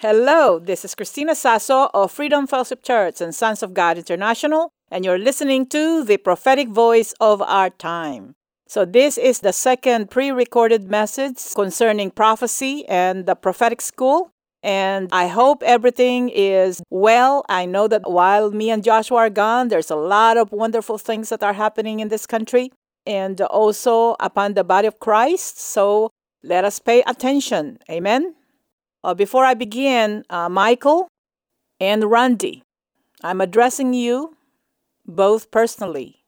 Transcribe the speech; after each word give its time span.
Hello, 0.00 0.60
this 0.60 0.84
is 0.84 0.94
Christina 0.94 1.34
Sasso 1.34 1.90
of 1.92 2.12
Freedom 2.12 2.46
Fellowship 2.46 2.84
Church 2.84 3.20
and 3.20 3.34
Sons 3.34 3.64
of 3.64 3.74
God 3.74 3.98
International, 3.98 4.70
and 4.92 5.04
you're 5.04 5.18
listening 5.18 5.66
to 5.70 6.04
the 6.04 6.18
prophetic 6.18 6.68
voice 6.68 7.14
of 7.18 7.42
our 7.42 7.68
time. 7.68 8.36
So, 8.68 8.84
this 8.84 9.18
is 9.18 9.40
the 9.40 9.52
second 9.52 10.08
pre 10.08 10.30
recorded 10.30 10.88
message 10.88 11.38
concerning 11.52 12.12
prophecy 12.12 12.86
and 12.86 13.26
the 13.26 13.34
prophetic 13.34 13.80
school. 13.80 14.30
And 14.62 15.08
I 15.10 15.26
hope 15.26 15.64
everything 15.64 16.28
is 16.28 16.80
well. 16.90 17.44
I 17.48 17.66
know 17.66 17.88
that 17.88 18.08
while 18.08 18.52
me 18.52 18.70
and 18.70 18.84
Joshua 18.84 19.18
are 19.18 19.30
gone, 19.30 19.66
there's 19.66 19.90
a 19.90 19.96
lot 19.96 20.36
of 20.36 20.52
wonderful 20.52 20.98
things 20.98 21.30
that 21.30 21.42
are 21.42 21.54
happening 21.54 21.98
in 21.98 22.06
this 22.06 22.24
country 22.24 22.70
and 23.04 23.40
also 23.40 24.14
upon 24.20 24.54
the 24.54 24.62
body 24.62 24.86
of 24.86 25.00
Christ. 25.00 25.58
So, 25.58 26.10
let 26.44 26.64
us 26.64 26.78
pay 26.78 27.02
attention. 27.04 27.80
Amen. 27.90 28.36
Uh, 29.08 29.14
before 29.14 29.46
I 29.46 29.54
begin, 29.54 30.22
uh, 30.28 30.50
Michael 30.50 31.08
and 31.80 32.10
Randy, 32.10 32.62
I'm 33.24 33.40
addressing 33.40 33.94
you 33.94 34.36
both 35.06 35.50
personally. 35.50 36.26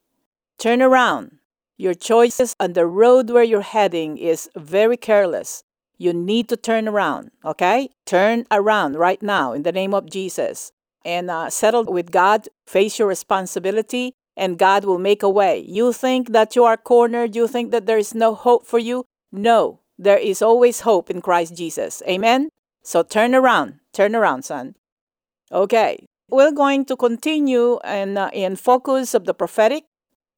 Turn 0.57 0.81
around. 0.81 1.41
Your 1.77 1.93
choices 1.93 2.57
on 2.59 2.73
the 2.73 2.87
road 2.87 3.29
where 3.29 3.43
you're 3.45 3.61
heading 3.61 4.17
is 4.17 4.49
very 4.57 4.97
careless. 4.97 5.63
You 5.99 6.15
need 6.15 6.49
to 6.49 6.57
turn 6.57 6.89
around, 6.89 7.33
okay? 7.45 7.91
Turn 8.07 8.47
around 8.51 8.97
right 8.97 9.21
now 9.21 9.53
in 9.53 9.63
the 9.63 9.73
name 9.73 9.93
of 9.93 10.09
Jesus 10.09 10.73
and 11.05 11.31
uh, 11.31 11.51
settle 11.51 11.85
with 11.85 12.11
God. 12.11 12.49
Face 12.67 12.99
your 12.99 13.09
responsibility, 13.09 14.15
and 14.39 14.59
God 14.59 14.87
will 14.87 14.97
make 14.99 15.23
a 15.23 15.29
way. 15.29 15.59
You 15.69 15.93
think 15.93 16.33
that 16.33 16.57
you 16.57 16.65
are 16.65 16.79
cornered, 16.79 17.37
you 17.37 17.47
think 17.47 17.73
that 17.73 17.85
there 17.85 17.99
is 17.99 18.15
no 18.15 18.35
hope 18.35 18.65
for 18.65 18.79
you. 18.79 19.05
No, 19.31 19.81
there 19.99 20.17
is 20.17 20.41
always 20.41 20.81
hope 20.81 21.11
in 21.11 21.21
Christ 21.21 21.55
Jesus. 21.55 22.03
Amen? 22.09 22.49
So 22.83 23.03
turn 23.03 23.35
around, 23.35 23.81
turn 23.93 24.15
around, 24.17 24.45
son. 24.45 24.75
Okay, 25.53 26.07
we're 26.31 26.53
going 26.53 26.85
to 26.87 26.97
continue 26.97 27.79
in, 27.85 28.17
uh, 28.17 28.31
in 28.33 28.57
focus 28.57 29.15
of 29.15 29.25
the 29.25 29.35
prophetic, 29.35 29.85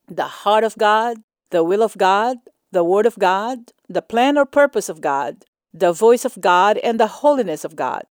the 0.08 0.24
heart 0.24 0.64
of 0.64 0.76
God, 0.76 1.18
the 1.50 1.62
will 1.62 1.82
of 1.82 1.96
God, 1.98 2.38
the 2.72 2.82
word 2.82 3.06
of 3.06 3.18
God, 3.18 3.72
the 3.88 4.02
plan 4.02 4.38
or 4.38 4.46
purpose 4.46 4.88
of 4.88 5.00
God, 5.00 5.44
the 5.72 5.92
voice 5.92 6.24
of 6.24 6.40
God, 6.40 6.78
and 6.78 6.98
the 6.98 7.22
holiness 7.22 7.64
of 7.64 7.76
God. 7.76 8.04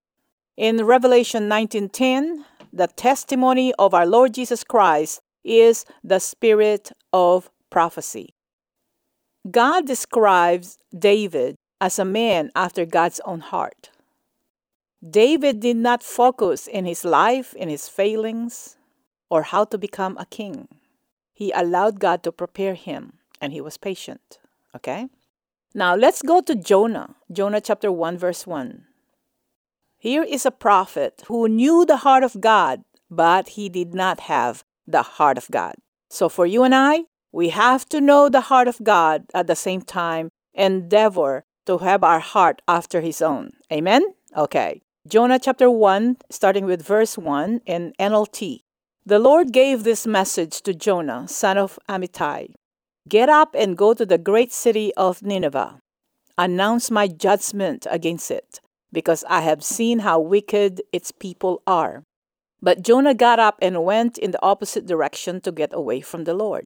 In 0.57 0.85
Revelation 0.85 1.47
19:10, 1.47 2.45
the 2.71 2.87
testimony 2.87 3.73
of 3.79 3.93
our 3.93 4.05
Lord 4.05 4.33
Jesus 4.33 4.63
Christ 4.63 5.21
is 5.43 5.85
the 6.03 6.19
spirit 6.19 6.91
of 7.13 7.49
prophecy. 7.69 8.33
God 9.49 9.87
describes 9.87 10.77
David 10.97 11.55
as 11.79 11.97
a 11.97 12.05
man 12.05 12.51
after 12.55 12.85
God's 12.85 13.21
own 13.25 13.39
heart. 13.39 13.89
David 15.07 15.61
did 15.61 15.77
not 15.77 16.03
focus 16.03 16.67
in 16.67 16.85
his 16.85 17.05
life, 17.05 17.53
in 17.53 17.69
his 17.69 17.87
failings, 17.87 18.75
or 19.29 19.43
how 19.43 19.63
to 19.65 19.77
become 19.77 20.17
a 20.17 20.25
king. 20.25 20.67
He 21.33 21.51
allowed 21.51 21.99
God 22.01 22.21
to 22.23 22.33
prepare 22.33 22.73
him, 22.73 23.13
and 23.39 23.53
he 23.53 23.61
was 23.61 23.77
patient. 23.77 24.39
Okay? 24.75 25.07
Now 25.73 25.95
let's 25.95 26.21
go 26.21 26.41
to 26.41 26.55
Jonah, 26.55 27.15
Jonah 27.31 27.61
chapter 27.61 27.91
1, 27.91 28.17
verse 28.17 28.45
1. 28.45 28.83
Here 29.97 30.23
is 30.23 30.45
a 30.45 30.51
prophet 30.51 31.23
who 31.27 31.47
knew 31.47 31.85
the 31.85 31.97
heart 31.97 32.23
of 32.23 32.41
God, 32.41 32.83
but 33.09 33.49
he 33.49 33.69
did 33.69 33.93
not 33.93 34.21
have 34.21 34.63
the 34.85 35.03
heart 35.03 35.37
of 35.37 35.49
God. 35.49 35.75
So 36.09 36.27
for 36.27 36.45
you 36.45 36.63
and 36.63 36.75
I, 36.75 37.03
we 37.31 37.49
have 37.49 37.87
to 37.89 38.01
know 38.01 38.27
the 38.27 38.41
heart 38.41 38.67
of 38.67 38.83
God 38.83 39.25
at 39.33 39.47
the 39.47 39.55
same 39.55 39.81
time, 39.81 40.29
endeavor 40.53 41.45
to 41.67 41.77
have 41.77 42.03
our 42.03 42.19
heart 42.19 42.61
after 42.67 42.99
his 43.01 43.21
own. 43.21 43.51
Amen? 43.71 44.03
Okay. 44.35 44.81
Jonah 45.09 45.39
chapter 45.39 45.71
1, 45.71 46.17
starting 46.29 46.65
with 46.65 46.85
verse 46.85 47.17
1 47.17 47.61
in 47.65 47.93
NLT. 47.99 48.59
The 49.07 49.17
Lord 49.17 49.51
gave 49.51 49.83
this 49.83 50.05
message 50.05 50.61
to 50.61 50.71
Jonah, 50.75 51.27
son 51.27 51.57
of 51.57 51.79
Amittai 51.89 52.53
Get 53.07 53.27
up 53.27 53.55
and 53.57 53.75
go 53.75 53.95
to 53.95 54.05
the 54.05 54.19
great 54.19 54.51
city 54.51 54.93
of 54.93 55.23
Nineveh. 55.23 55.79
Announce 56.37 56.91
my 56.91 57.07
judgment 57.07 57.87
against 57.89 58.29
it, 58.29 58.59
because 58.93 59.25
I 59.27 59.41
have 59.41 59.63
seen 59.63 59.99
how 59.99 60.19
wicked 60.19 60.83
its 60.93 61.11
people 61.11 61.63
are. 61.65 62.03
But 62.61 62.83
Jonah 62.83 63.15
got 63.15 63.39
up 63.39 63.57
and 63.63 63.83
went 63.83 64.19
in 64.19 64.29
the 64.29 64.43
opposite 64.43 64.85
direction 64.85 65.41
to 65.41 65.51
get 65.51 65.73
away 65.73 66.01
from 66.01 66.25
the 66.25 66.35
Lord. 66.35 66.65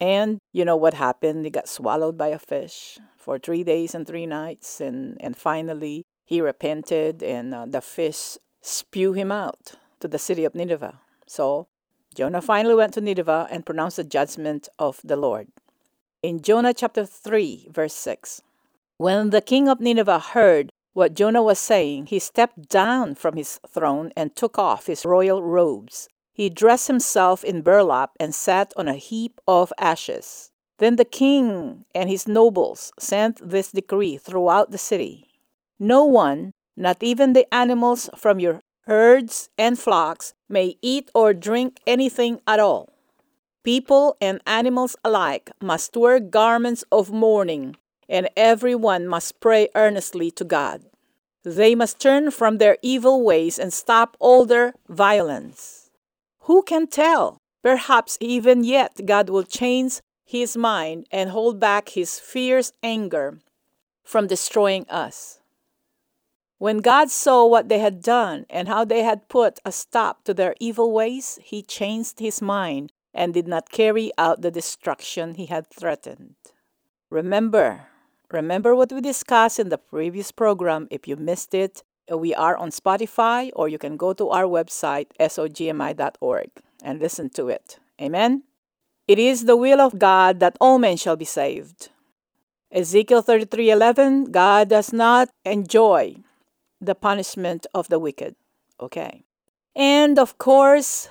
And 0.00 0.38
you 0.52 0.64
know 0.64 0.74
what 0.74 0.94
happened? 0.94 1.44
He 1.44 1.50
got 1.52 1.68
swallowed 1.68 2.18
by 2.18 2.28
a 2.28 2.40
fish 2.40 2.98
for 3.16 3.38
three 3.38 3.62
days 3.62 3.94
and 3.94 4.04
three 4.04 4.26
nights. 4.26 4.80
And, 4.80 5.16
and 5.20 5.36
finally, 5.36 6.02
he 6.24 6.40
repented, 6.40 7.22
and 7.22 7.54
uh, 7.54 7.66
the 7.66 7.80
fish 7.80 8.38
spew 8.60 9.12
him 9.12 9.32
out 9.32 9.72
to 10.00 10.08
the 10.08 10.18
city 10.18 10.44
of 10.44 10.54
Nineveh. 10.54 11.00
So 11.26 11.66
Jonah 12.14 12.42
finally 12.42 12.74
went 12.74 12.94
to 12.94 13.00
Nineveh 13.00 13.48
and 13.50 13.66
pronounced 13.66 13.96
the 13.96 14.04
judgment 14.04 14.68
of 14.78 15.00
the 15.02 15.16
Lord. 15.16 15.48
In 16.22 16.40
Jonah 16.40 16.74
chapter 16.74 17.04
3, 17.04 17.68
verse 17.70 17.94
6, 17.94 18.42
when 18.98 19.30
the 19.30 19.40
king 19.40 19.68
of 19.68 19.80
Nineveh 19.80 20.20
heard 20.20 20.70
what 20.92 21.14
Jonah 21.14 21.42
was 21.42 21.58
saying, 21.58 22.06
he 22.06 22.18
stepped 22.18 22.68
down 22.68 23.14
from 23.14 23.36
his 23.36 23.58
throne 23.66 24.12
and 24.16 24.36
took 24.36 24.58
off 24.58 24.86
his 24.86 25.04
royal 25.04 25.42
robes. 25.42 26.08
He 26.32 26.48
dressed 26.48 26.86
himself 26.86 27.42
in 27.42 27.62
burlap 27.62 28.12
and 28.20 28.34
sat 28.34 28.72
on 28.76 28.88
a 28.88 28.94
heap 28.94 29.40
of 29.48 29.72
ashes. 29.78 30.50
Then 30.78 30.96
the 30.96 31.04
king 31.04 31.84
and 31.94 32.08
his 32.08 32.28
nobles 32.28 32.92
sent 32.98 33.40
this 33.42 33.72
decree 33.72 34.16
throughout 34.16 34.70
the 34.70 34.78
city 34.78 35.31
no 35.82 36.04
one, 36.04 36.52
not 36.76 37.02
even 37.02 37.32
the 37.32 37.52
animals 37.52 38.08
from 38.16 38.38
your 38.38 38.60
herds 38.86 39.48
and 39.58 39.76
flocks, 39.76 40.32
may 40.48 40.76
eat 40.80 41.10
or 41.12 41.34
drink 41.34 41.80
anything 41.86 42.40
at 42.46 42.60
all. 42.60 42.88
People 43.64 44.16
and 44.20 44.40
animals 44.46 44.94
alike 45.04 45.50
must 45.60 45.96
wear 45.96 46.20
garments 46.20 46.84
of 46.92 47.10
mourning, 47.10 47.74
and 48.08 48.28
everyone 48.36 49.08
must 49.08 49.40
pray 49.40 49.68
earnestly 49.74 50.30
to 50.30 50.44
God. 50.44 50.84
They 51.44 51.74
must 51.74 52.00
turn 52.00 52.30
from 52.30 52.58
their 52.58 52.78
evil 52.80 53.24
ways 53.24 53.58
and 53.58 53.72
stop 53.72 54.16
all 54.20 54.46
their 54.46 54.74
violence. 54.88 55.90
Who 56.42 56.62
can 56.62 56.86
tell? 56.86 57.38
Perhaps 57.62 58.18
even 58.20 58.62
yet 58.62 59.00
God 59.04 59.28
will 59.30 59.42
change 59.42 60.00
his 60.24 60.56
mind 60.56 61.06
and 61.10 61.30
hold 61.30 61.58
back 61.58 61.90
his 61.90 62.20
fierce 62.20 62.70
anger 62.84 63.38
from 64.04 64.28
destroying 64.28 64.86
us. 64.88 65.41
When 66.62 66.78
God 66.78 67.10
saw 67.10 67.44
what 67.44 67.68
they 67.68 67.80
had 67.80 68.00
done 68.00 68.46
and 68.48 68.68
how 68.68 68.84
they 68.84 69.02
had 69.02 69.28
put 69.28 69.58
a 69.64 69.72
stop 69.72 70.22
to 70.22 70.32
their 70.32 70.54
evil 70.60 70.92
ways, 70.92 71.40
he 71.42 71.60
changed 71.60 72.20
his 72.20 72.40
mind 72.40 72.92
and 73.12 73.34
did 73.34 73.48
not 73.48 73.72
carry 73.72 74.12
out 74.16 74.42
the 74.42 74.50
destruction 74.52 75.34
he 75.34 75.46
had 75.46 75.66
threatened. 75.66 76.36
Remember, 77.10 77.88
remember 78.30 78.76
what 78.76 78.92
we 78.92 79.00
discussed 79.00 79.58
in 79.58 79.70
the 79.70 79.76
previous 79.76 80.30
program. 80.30 80.86
If 80.88 81.08
you 81.08 81.16
missed 81.16 81.52
it, 81.52 81.82
we 82.08 82.32
are 82.32 82.56
on 82.56 82.70
Spotify 82.70 83.50
or 83.56 83.68
you 83.68 83.76
can 83.76 83.96
go 83.96 84.12
to 84.12 84.28
our 84.28 84.44
website, 84.44 85.08
sogmi.org, 85.18 86.50
and 86.80 87.00
listen 87.00 87.28
to 87.30 87.48
it. 87.48 87.80
Amen? 88.00 88.44
It 89.08 89.18
is 89.18 89.46
the 89.46 89.56
will 89.56 89.80
of 89.80 89.98
God 89.98 90.38
that 90.38 90.58
all 90.60 90.78
men 90.78 90.96
shall 90.96 91.16
be 91.16 91.24
saved. 91.24 91.88
Ezekiel 92.70 93.24
33:11 93.24 94.30
God 94.30 94.68
does 94.68 94.92
not 94.92 95.28
enjoy 95.44 96.22
the 96.82 96.94
punishment 96.94 97.66
of 97.74 97.88
the 97.88 97.98
wicked. 97.98 98.34
Okay. 98.80 99.24
And 99.74 100.18
of 100.18 100.36
course, 100.38 101.08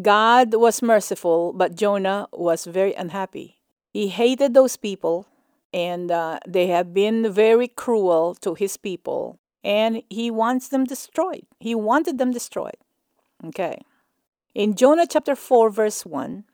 God 0.00 0.54
was 0.54 0.82
merciful, 0.82 1.52
but 1.52 1.74
Jonah 1.74 2.28
was 2.32 2.66
very 2.66 2.94
unhappy. 2.94 3.60
He 3.92 4.08
hated 4.08 4.54
those 4.54 4.76
people, 4.76 5.26
and 5.72 6.10
uh, 6.10 6.38
they 6.46 6.66
have 6.68 6.92
been 6.92 7.32
very 7.32 7.68
cruel 7.68 8.34
to 8.42 8.54
his 8.54 8.76
people, 8.76 9.38
and 9.62 10.02
he 10.10 10.30
wants 10.30 10.68
them 10.68 10.84
destroyed. 10.84 11.46
He 11.60 11.74
wanted 11.74 12.18
them 12.18 12.32
destroyed. 12.32 12.76
Okay. 13.46 13.82
In 14.54 14.74
Jonah 14.74 15.06
chapter 15.06 15.34
4, 15.34 15.70
verse 15.70 16.04
1, 16.04 16.44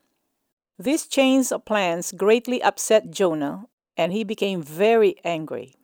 this 0.78 1.06
change 1.06 1.52
of 1.52 1.64
plans 1.64 2.12
greatly 2.12 2.62
upset 2.62 3.10
Jonah, 3.10 3.66
and 3.96 4.12
he 4.12 4.24
became 4.24 4.62
very 4.62 5.16
angry. 5.24 5.74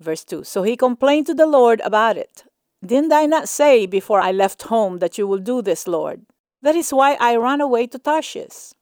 Verse 0.00 0.24
2 0.24 0.44
So 0.44 0.62
he 0.62 0.76
complained 0.76 1.26
to 1.26 1.34
the 1.34 1.46
Lord 1.46 1.80
about 1.80 2.16
it. 2.16 2.44
Didn't 2.84 3.12
I 3.12 3.26
not 3.26 3.48
say 3.48 3.86
before 3.86 4.20
I 4.20 4.32
left 4.32 4.62
home 4.64 4.98
that 4.98 5.18
you 5.18 5.26
will 5.26 5.38
do 5.38 5.62
this, 5.62 5.88
Lord? 5.88 6.26
That 6.62 6.76
is 6.76 6.90
why 6.90 7.16
I 7.20 7.36
ran 7.36 7.60
away 7.60 7.86
to 7.88 7.98
Tarshish. 7.98 8.72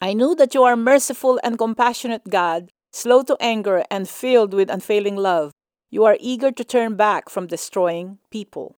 I 0.00 0.14
knew 0.14 0.34
that 0.34 0.54
you 0.54 0.64
are 0.64 0.76
merciful 0.76 1.38
and 1.44 1.58
compassionate 1.58 2.28
God, 2.28 2.70
slow 2.92 3.22
to 3.24 3.36
anger 3.40 3.84
and 3.90 4.08
filled 4.08 4.52
with 4.52 4.70
unfailing 4.70 5.16
love. 5.16 5.52
You 5.90 6.04
are 6.04 6.16
eager 6.20 6.50
to 6.50 6.64
turn 6.64 6.96
back 6.96 7.28
from 7.28 7.46
destroying 7.46 8.18
people. 8.30 8.76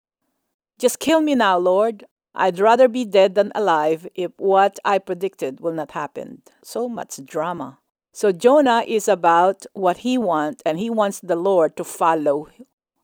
Just 0.77 0.99
kill 0.99 1.21
me 1.21 1.33
now, 1.35 1.57
Lord. 1.57 2.03
I'd 2.35 2.59
rather 2.59 2.89
be 2.89 3.05
dead 3.05 3.35
than 3.35 3.53
alive 3.55 4.07
if 4.13 4.31
what 4.37 4.77
I 4.83 4.99
predicted 4.99 5.61
will 5.61 5.71
not 5.71 5.91
happen. 5.91 6.41
So 6.61 6.89
much 6.89 7.23
drama. 7.25 7.79
So 8.15 8.31
Jonah 8.31 8.85
is 8.87 9.09
about 9.09 9.65
what 9.73 9.97
he 10.07 10.17
wants, 10.17 10.63
and 10.65 10.79
he 10.79 10.89
wants 10.89 11.19
the 11.19 11.35
Lord 11.35 11.75
to 11.75 11.83
follow 11.83 12.47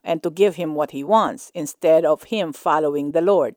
and 0.05 0.23
to 0.23 0.29
give 0.31 0.55
him 0.55 0.73
what 0.73 0.91
he 0.91 1.03
wants 1.03 1.51
instead 1.53 2.05
of 2.05 2.31
him 2.31 2.53
following 2.53 3.11
the 3.11 3.19
Lord. 3.19 3.55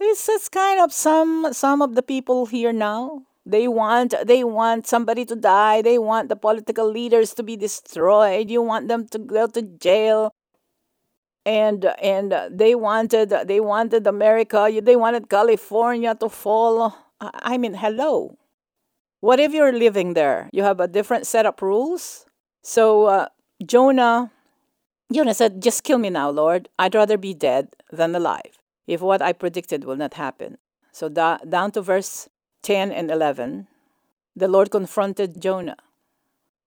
This 0.00 0.28
is 0.28 0.48
kind 0.48 0.80
of 0.80 0.92
some 0.92 1.52
some 1.52 1.82
of 1.82 1.94
the 1.94 2.02
people 2.02 2.46
here 2.46 2.72
now. 2.72 3.22
They 3.46 3.68
want 3.68 4.12
they 4.26 4.42
want 4.42 4.88
somebody 4.88 5.24
to 5.26 5.36
die. 5.36 5.82
They 5.82 5.98
want 6.00 6.28
the 6.28 6.34
political 6.34 6.90
leaders 6.90 7.32
to 7.34 7.44
be 7.44 7.56
destroyed. 7.56 8.50
You 8.50 8.60
want 8.60 8.88
them 8.88 9.06
to 9.14 9.20
go 9.20 9.46
to 9.46 9.62
jail. 9.62 10.34
And 11.46 11.84
and 12.02 12.34
they 12.50 12.74
wanted 12.74 13.30
they 13.46 13.60
wanted 13.60 14.04
America. 14.08 14.66
They 14.82 14.96
wanted 14.96 15.30
California 15.30 16.16
to 16.16 16.28
fall. 16.28 16.92
I 17.20 17.56
mean, 17.56 17.74
hello. 17.74 18.36
What 19.22 19.38
if 19.38 19.52
you're 19.54 19.72
living 19.72 20.14
there? 20.14 20.50
You 20.52 20.64
have 20.64 20.80
a 20.80 20.88
different 20.88 21.28
set 21.28 21.46
of 21.46 21.62
rules. 21.62 22.26
So 22.60 23.06
uh, 23.06 23.26
Jonah 23.64 24.32
Jonah 25.12 25.32
said, 25.32 25.62
Just 25.62 25.84
kill 25.84 25.98
me 25.98 26.10
now, 26.10 26.28
Lord. 26.28 26.68
I'd 26.76 26.96
rather 26.96 27.16
be 27.16 27.32
dead 27.32 27.68
than 27.92 28.16
alive, 28.16 28.58
if 28.88 29.00
what 29.00 29.22
I 29.22 29.32
predicted 29.32 29.84
will 29.84 29.94
not 29.94 30.14
happen. 30.14 30.58
So 30.90 31.08
da- 31.08 31.38
down 31.48 31.70
to 31.72 31.82
verse 31.82 32.28
10 32.64 32.90
and 32.90 33.12
11, 33.12 33.68
the 34.34 34.48
Lord 34.48 34.72
confronted 34.72 35.40
Jonah. 35.40 35.76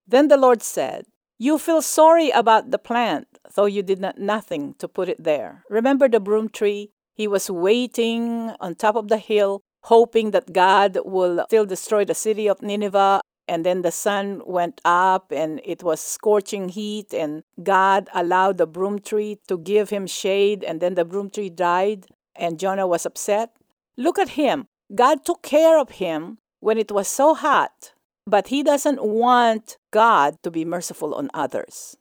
Then 0.07 0.29
the 0.29 0.37
Lord 0.37 0.63
said, 0.63 1.07
You 1.37 1.59
feel 1.59 1.81
sorry 1.81 2.29
about 2.29 2.71
the 2.71 2.79
plant, 2.79 3.27
though 3.53 3.65
you 3.65 3.83
did 3.83 3.99
not 3.99 4.17
nothing 4.17 4.75
to 4.79 4.87
put 4.87 5.09
it 5.09 5.21
there. 5.21 5.65
Remember 5.69 6.07
the 6.07 6.21
broom 6.21 6.47
tree? 6.47 6.91
He 7.13 7.27
was 7.27 7.51
waiting 7.51 8.53
on 8.61 8.75
top 8.75 8.95
of 8.95 9.09
the 9.09 9.17
hill, 9.17 9.61
hoping 9.85 10.31
that 10.31 10.51
God 10.51 10.97
will 11.05 11.45
still 11.47 11.65
destroy 11.65 12.05
the 12.05 12.15
city 12.15 12.47
of 12.47 12.61
Nineveh. 12.61 13.21
And 13.47 13.63
then 13.63 13.83
the 13.83 13.91
sun 13.91 14.41
went 14.45 14.81
up 14.83 15.31
and 15.31 15.61
it 15.63 15.83
was 15.83 16.01
scorching 16.01 16.69
heat 16.69 17.13
and 17.13 17.43
god 17.61 18.09
allowed 18.11 18.57
the 18.57 18.65
broom 18.65 18.97
tree 18.97 19.37
to 19.47 19.55
give 19.59 19.91
him 19.91 20.07
shade 20.07 20.63
and 20.63 20.81
then 20.81 20.95
the 20.95 21.05
broom 21.05 21.29
tree 21.29 21.51
died 21.51 22.07
and 22.35 22.59
jonah 22.59 22.87
was 22.87 23.05
upset. 23.05 23.51
Look 23.97 24.17
at 24.17 24.29
him. 24.29 24.65
God 24.95 25.23
took 25.23 25.43
care 25.43 25.79
of 25.79 26.01
him 26.01 26.39
when 26.59 26.79
it 26.79 26.91
was 26.91 27.07
so 27.07 27.35
hot 27.35 27.93
but 28.25 28.47
he 28.47 28.63
doesn't 28.63 29.03
want 29.03 29.77
god 29.91 30.41
to 30.41 30.49
be 30.49 30.65
merciful 30.65 31.13
on 31.13 31.29
others. 31.35 31.95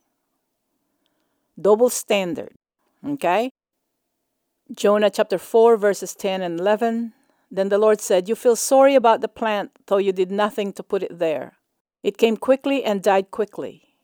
Double 1.60 1.90
standard 1.90 2.54
okay? 3.06 3.50
Jonah 4.74 5.10
chapter 5.10 5.36
4 5.36 5.76
verses 5.76 6.14
10 6.14 6.40
and 6.40 6.58
11 6.58 7.12
then 7.50 7.68
the 7.68 7.78
Lord 7.78 8.00
said, 8.00 8.28
You 8.28 8.34
feel 8.34 8.56
sorry 8.56 8.94
about 8.94 9.20
the 9.20 9.28
plant, 9.28 9.72
though 9.86 9.98
you 9.98 10.12
did 10.12 10.30
nothing 10.30 10.72
to 10.74 10.82
put 10.82 11.02
it 11.02 11.18
there. 11.18 11.58
It 12.02 12.18
came 12.18 12.36
quickly 12.36 12.84
and 12.84 13.02
died 13.02 13.30
quickly. 13.30 13.94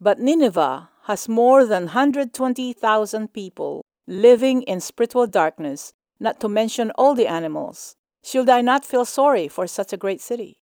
But 0.00 0.20
Nineveh 0.20 0.88
has 1.04 1.28
more 1.28 1.64
than 1.64 1.84
120,000 1.84 3.32
people 3.32 3.84
living 4.06 4.62
in 4.62 4.80
spiritual 4.80 5.26
darkness, 5.26 5.92
not 6.18 6.40
to 6.40 6.48
mention 6.48 6.90
all 6.92 7.14
the 7.14 7.26
animals. 7.26 7.96
Should 8.22 8.48
I 8.48 8.60
not 8.60 8.84
feel 8.84 9.04
sorry 9.04 9.48
for 9.48 9.66
such 9.66 9.92
a 9.92 9.96
great 9.96 10.20
city? 10.20 10.58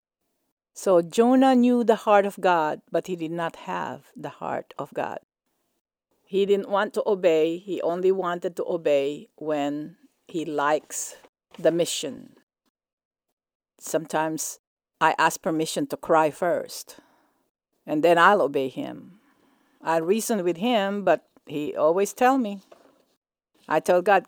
So 0.75 1.03
Jonah 1.03 1.55
knew 1.57 1.83
the 1.83 1.97
heart 1.97 2.25
of 2.25 2.41
God, 2.41 2.83
but 2.91 3.09
he 3.09 3.17
did 3.17 3.33
not 3.33 3.57
have 3.67 4.13
the 4.17 4.29
heart 4.29 4.75
of 4.79 4.95
God. 4.95 5.19
He 6.25 6.47
didn't 6.47 6.69
want 6.69 6.95
to 6.95 7.03
obey, 7.07 7.59
he 7.59 7.83
only 7.83 8.13
wanted 8.13 8.55
to 8.57 8.65
obey 8.65 9.29
when 9.37 9.97
he 10.29 10.45
likes 10.45 11.17
the 11.59 11.73
mission. 11.73 12.37
Sometimes 13.79 14.61
I 15.01 15.15
ask 15.19 15.43
permission 15.43 15.87
to 15.89 15.97
cry 15.97 16.31
first, 16.31 16.97
and 17.87 18.03
then 18.03 18.19
I'll 18.19 18.43
obey 18.43 18.69
him. 18.69 19.21
I 19.83 19.99
reason 19.99 20.43
with 20.45 20.57
him, 20.57 21.05
but 21.05 21.25
he 21.47 21.77
always 21.77 22.13
tell 22.13 22.39
me. 22.39 22.61
I 23.69 23.81
tell 23.81 24.03
God, 24.03 24.27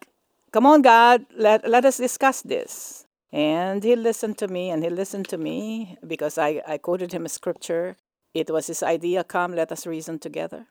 "Come 0.53 0.67
on, 0.67 0.83
God, 0.83 1.27
let 1.37 1.69
let 1.69 1.85
us 1.85 1.97
discuss 1.97 2.43
this." 2.43 3.07
And 3.33 3.85
he 3.85 3.95
listened 3.95 4.39
to 4.39 4.49
me, 4.49 4.71
and 4.71 4.83
he 4.83 4.91
listened 4.91 5.29
to 5.29 5.39
me 5.39 5.97
because 6.07 6.39
I, 6.39 6.63
I 6.67 6.79
quoted 6.79 7.13
him 7.13 7.25
a 7.25 7.29
scripture. 7.29 7.97
It 8.35 8.51
was 8.51 8.67
his 8.67 8.83
idea, 8.83 9.25
"Come, 9.25 9.55
let 9.55 9.73
us 9.73 9.87
reason 9.87 10.19
together. 10.19 10.67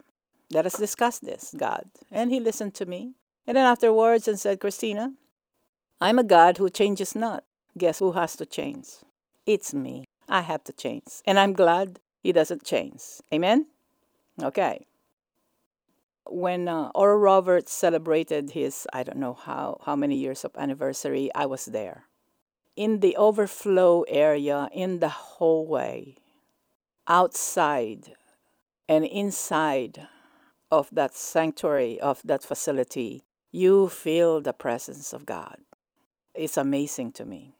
Let 0.51 0.65
us 0.65 0.77
discuss 0.77 1.19
this, 1.19 1.53
God." 1.55 1.89
And 2.11 2.31
he 2.31 2.39
listened 2.39 2.73
to 2.75 2.85
me. 2.85 3.15
And 3.47 3.57
then 3.57 3.65
afterwards, 3.65 4.27
and 4.27 4.39
said, 4.39 4.59
"Christina, 4.59 5.13
I'm 6.01 6.17
a 6.17 6.23
God 6.23 6.57
who 6.57 6.69
changes 6.69 7.13
not. 7.13 7.43
Guess 7.77 7.99
who 7.99 8.13
has 8.13 8.37
to 8.37 8.45
change? 8.45 8.87
It's 9.45 9.73
me. 9.73 10.05
I 10.29 10.41
have 10.41 10.63
to 10.65 10.73
change. 10.73 11.21
And 11.25 11.37
I'm 11.37 11.51
glad 11.51 11.99
He 12.23 12.31
doesn't 12.31 12.63
change. 12.63 13.01
Amen? 13.33 13.67
Okay. 14.41 14.85
When 16.25 16.69
uh, 16.69 16.91
Oral 16.95 17.17
Roberts 17.17 17.73
celebrated 17.73 18.51
his, 18.51 18.87
I 18.93 19.03
don't 19.03 19.17
know 19.17 19.33
how, 19.33 19.81
how 19.85 19.95
many 19.95 20.15
years 20.15 20.45
of 20.45 20.51
anniversary, 20.55 21.29
I 21.35 21.45
was 21.47 21.65
there. 21.65 22.05
In 22.75 22.99
the 22.99 23.17
overflow 23.17 24.03
area, 24.03 24.69
in 24.71 24.99
the 24.99 25.09
hallway, 25.09 26.15
outside 27.07 28.13
and 28.87 29.03
inside 29.03 30.07
of 30.71 30.87
that 30.91 31.15
sanctuary, 31.15 31.99
of 31.99 32.21
that 32.23 32.43
facility, 32.43 33.23
you 33.51 33.89
feel 33.89 34.39
the 34.39 34.53
presence 34.53 35.11
of 35.11 35.25
God 35.25 35.57
it's 36.39 36.57
amazing 36.57 37.11
to 37.13 37.25
me. 37.25 37.53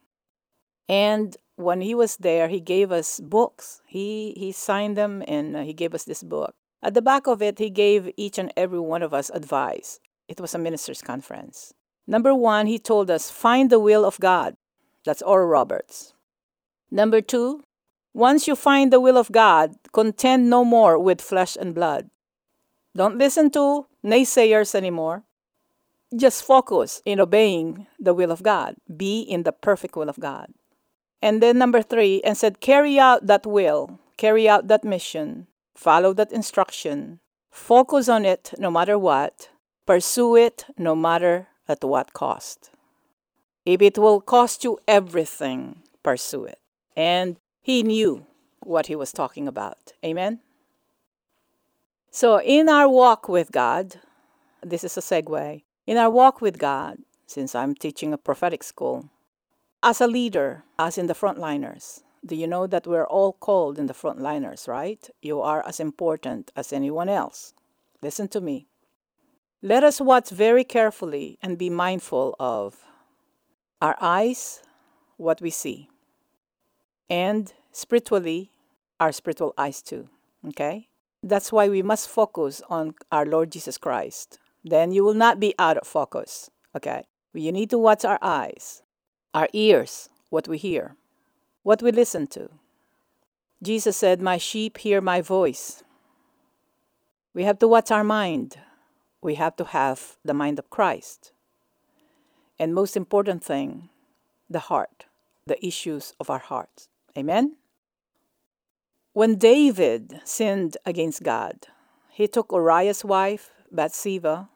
And 0.87 1.35
when 1.55 1.81
he 1.81 1.93
was 1.93 2.17
there, 2.17 2.47
he 2.47 2.59
gave 2.59 2.91
us 2.91 3.19
books. 3.19 3.81
He 3.85 4.33
he 4.37 4.51
signed 4.51 4.97
them 4.97 5.23
and 5.27 5.55
uh, 5.55 5.61
he 5.61 5.73
gave 5.73 5.93
us 5.93 6.05
this 6.05 6.23
book. 6.23 6.55
At 6.81 6.93
the 6.93 7.01
back 7.01 7.27
of 7.27 7.41
it, 7.41 7.59
he 7.59 7.69
gave 7.69 8.09
each 8.15 8.37
and 8.39 8.51
every 8.55 8.79
one 8.79 9.03
of 9.03 9.13
us 9.13 9.29
advice. 9.29 9.99
It 10.27 10.39
was 10.39 10.55
a 10.55 10.57
ministers' 10.57 11.01
conference. 11.01 11.73
Number 12.07 12.33
one, 12.33 12.65
he 12.67 12.79
told 12.79 13.11
us 13.11 13.29
find 13.29 13.69
the 13.69 13.79
will 13.79 14.05
of 14.05 14.19
God. 14.19 14.55
That's 15.05 15.21
Oral 15.21 15.47
Roberts. 15.47 16.13
Number 16.89 17.21
two, 17.21 17.63
once 18.13 18.47
you 18.47 18.55
find 18.55 18.91
the 18.91 18.99
will 18.99 19.17
of 19.17 19.31
God, 19.31 19.75
contend 19.93 20.49
no 20.49 20.63
more 20.65 20.97
with 20.97 21.21
flesh 21.21 21.57
and 21.59 21.75
blood. 21.75 22.09
Don't 22.95 23.17
listen 23.17 23.51
to 23.51 23.85
naysayers 24.03 24.73
anymore 24.73 25.23
just 26.15 26.43
focus 26.43 27.01
in 27.05 27.19
obeying 27.19 27.87
the 27.99 28.13
will 28.13 28.31
of 28.31 28.43
God. 28.43 28.75
Be 28.95 29.21
in 29.21 29.43
the 29.43 29.51
perfect 29.51 29.95
will 29.95 30.09
of 30.09 30.19
God. 30.19 30.53
And 31.21 31.41
then 31.41 31.57
number 31.57 31.81
three, 31.81 32.21
and 32.23 32.37
said, 32.37 32.61
carry 32.61 32.97
out 32.97 33.27
that 33.27 33.45
will, 33.45 33.99
carry 34.17 34.47
out 34.47 34.67
that 34.67 34.83
mission, 34.83 35.47
follow 35.75 36.13
that 36.13 36.31
instruction, 36.31 37.19
focus 37.51 38.07
on 38.07 38.25
it 38.25 38.53
no 38.57 38.71
matter 38.71 38.97
what, 38.97 39.49
pursue 39.85 40.35
it 40.35 40.65
no 40.77 40.95
matter 40.95 41.47
at 41.67 41.83
what 41.83 42.13
cost. 42.13 42.71
If 43.65 43.81
it 43.81 43.97
will 43.97 44.21
cost 44.21 44.63
you 44.63 44.79
everything, 44.87 45.83
pursue 46.01 46.45
it. 46.45 46.59
And 46.95 47.37
he 47.61 47.83
knew 47.83 48.25
what 48.61 48.87
he 48.87 48.95
was 48.95 49.11
talking 49.11 49.47
about. 49.47 49.93
Amen? 50.03 50.39
So, 52.11 52.41
in 52.41 52.69
our 52.69 52.89
walk 52.89 53.29
with 53.29 53.51
God, 53.51 53.99
this 54.63 54.83
is 54.83 54.97
a 54.97 55.01
segue. 55.01 55.61
In 55.89 55.97
our 55.97 56.11
walk 56.11 56.39
with 56.39 56.59
God, 56.59 56.99
since 57.25 57.55
I'm 57.55 57.73
teaching 57.73 58.13
a 58.13 58.17
prophetic 58.19 58.61
school, 58.61 59.09
as 59.81 59.99
a 59.99 60.05
leader, 60.05 60.63
as 60.77 60.99
in 60.99 61.07
the 61.07 61.15
frontliners, 61.15 62.03
do 62.23 62.35
you 62.35 62.45
know 62.45 62.67
that 62.67 62.85
we're 62.85 63.07
all 63.07 63.33
called 63.33 63.79
in 63.79 63.87
the 63.87 63.95
frontliners, 63.95 64.67
right? 64.67 65.09
You 65.23 65.41
are 65.41 65.67
as 65.67 65.79
important 65.79 66.51
as 66.55 66.71
anyone 66.71 67.09
else. 67.09 67.55
Listen 68.03 68.27
to 68.27 68.39
me. 68.39 68.67
Let 69.63 69.83
us 69.83 69.99
watch 69.99 70.29
very 70.29 70.63
carefully 70.63 71.39
and 71.41 71.57
be 71.57 71.71
mindful 71.71 72.35
of 72.39 72.85
our 73.81 73.97
eyes, 73.99 74.61
what 75.17 75.41
we 75.41 75.49
see, 75.49 75.89
and 77.09 77.51
spiritually, 77.71 78.51
our 78.99 79.11
spiritual 79.11 79.55
eyes 79.57 79.81
too. 79.81 80.07
Okay? 80.49 80.89
That's 81.23 81.51
why 81.51 81.67
we 81.67 81.81
must 81.81 82.09
focus 82.09 82.61
on 82.69 82.93
our 83.11 83.25
Lord 83.25 83.51
Jesus 83.51 83.79
Christ 83.79 84.37
then 84.63 84.91
you 84.91 85.03
will 85.03 85.13
not 85.13 85.39
be 85.39 85.55
out 85.57 85.77
of 85.77 85.87
focus. 85.87 86.49
Okay? 86.75 87.05
You 87.33 87.51
need 87.51 87.69
to 87.69 87.77
watch 87.77 88.03
our 88.05 88.19
eyes, 88.21 88.81
our 89.33 89.47
ears, 89.53 90.09
what 90.29 90.47
we 90.47 90.57
hear, 90.57 90.95
what 91.63 91.81
we 91.81 91.91
listen 91.91 92.27
to. 92.27 92.49
Jesus 93.61 93.97
said, 93.97 94.21
My 94.21 94.37
sheep 94.37 94.77
hear 94.77 95.01
my 95.01 95.21
voice. 95.21 95.83
We 97.33 97.43
have 97.43 97.59
to 97.59 97.67
watch 97.67 97.91
our 97.91 98.03
mind. 98.03 98.57
we 99.21 99.35
have 99.35 99.55
to 99.57 99.65
have 99.65 100.15
the 100.23 100.33
mind 100.33 100.59
of 100.59 100.69
Christ. 100.69 101.33
And 102.57 102.73
most 102.73 102.95
important 102.95 103.43
thing, 103.43 103.89
the 104.49 104.59
heart, 104.59 105.05
the 105.45 105.63
issues 105.65 106.13
of 106.19 106.29
our 106.29 106.39
hearts. 106.39 106.87
Amen? 107.17 107.57
When 109.13 109.35
David 109.35 110.21
sinned 110.23 110.77
against 110.85 111.23
God, 111.23 111.67
he 112.09 112.27
took 112.27 112.51
Uriah's 112.51 113.03
wife, 113.03 113.51
Bathsheba, 113.71 114.49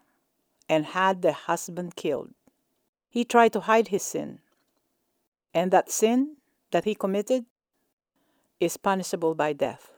and 0.70 0.86
had 0.86 1.22
the 1.22 1.34
husband 1.34 1.96
killed. 1.96 2.34
He 3.10 3.24
tried 3.24 3.53
to 3.53 3.62
hide 3.62 3.89
his 3.89 4.03
sin. 4.03 4.39
And 5.53 5.72
that 5.72 5.91
sin 5.91 6.38
that 6.72 6.86
he 6.86 6.96
committed 6.96 7.46
is 8.60 8.77
punishable 8.77 9.36
by 9.36 9.53
death. 9.53 9.91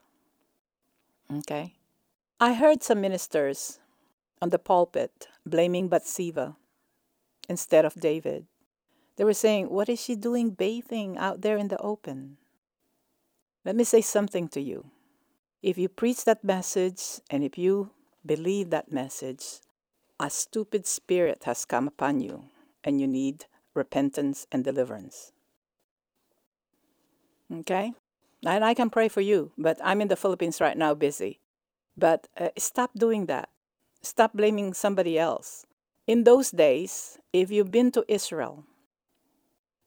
Okay? 1.31 1.75
I 2.39 2.53
heard 2.53 2.83
some 2.83 2.99
ministers 2.99 3.79
on 4.41 4.49
the 4.49 4.59
pulpit 4.59 5.29
blaming 5.45 5.87
Bathsheba 5.87 6.57
instead 7.47 7.85
of 7.85 7.95
David. 7.95 8.45
They 9.15 9.23
were 9.23 9.33
saying, 9.33 9.69
What 9.69 9.87
is 9.87 10.01
she 10.01 10.15
doing 10.15 10.49
bathing 10.49 11.17
out 11.17 11.41
there 11.41 11.57
in 11.57 11.69
the 11.69 11.79
open? 11.79 12.37
Let 13.63 13.75
me 13.75 13.83
say 13.83 14.01
something 14.01 14.49
to 14.49 14.61
you. 14.61 14.91
If 15.63 15.77
you 15.77 15.87
preach 15.87 16.25
that 16.25 16.43
message 16.43 17.21
and 17.29 17.43
if 17.43 17.57
you 17.57 17.91
believe 18.25 18.69
that 18.69 18.91
message, 18.91 19.61
a 20.19 20.29
stupid 20.29 20.85
spirit 20.85 21.43
has 21.45 21.65
come 21.65 21.87
upon 21.87 22.19
you 22.19 22.45
and 22.83 22.99
you 22.99 23.07
need 23.07 23.45
repentance 23.73 24.47
and 24.51 24.63
deliverance. 24.63 25.31
Okay? 27.51 27.93
And 28.45 28.63
I 28.63 28.73
can 28.73 28.89
pray 28.89 29.07
for 29.07 29.21
you, 29.21 29.51
but 29.57 29.79
I'm 29.83 30.01
in 30.01 30.07
the 30.07 30.15
Philippines 30.15 30.61
right 30.61 30.77
now 30.77 30.93
busy. 30.93 31.39
But 31.97 32.27
uh, 32.37 32.49
stop 32.57 32.91
doing 32.95 33.25
that. 33.27 33.49
Stop 34.01 34.33
blaming 34.33 34.73
somebody 34.73 35.17
else. 35.17 35.65
In 36.07 36.23
those 36.23 36.51
days, 36.51 37.17
if 37.33 37.49
you've 37.49 37.71
been 37.71 37.91
to 37.91 38.05
Israel, 38.07 38.65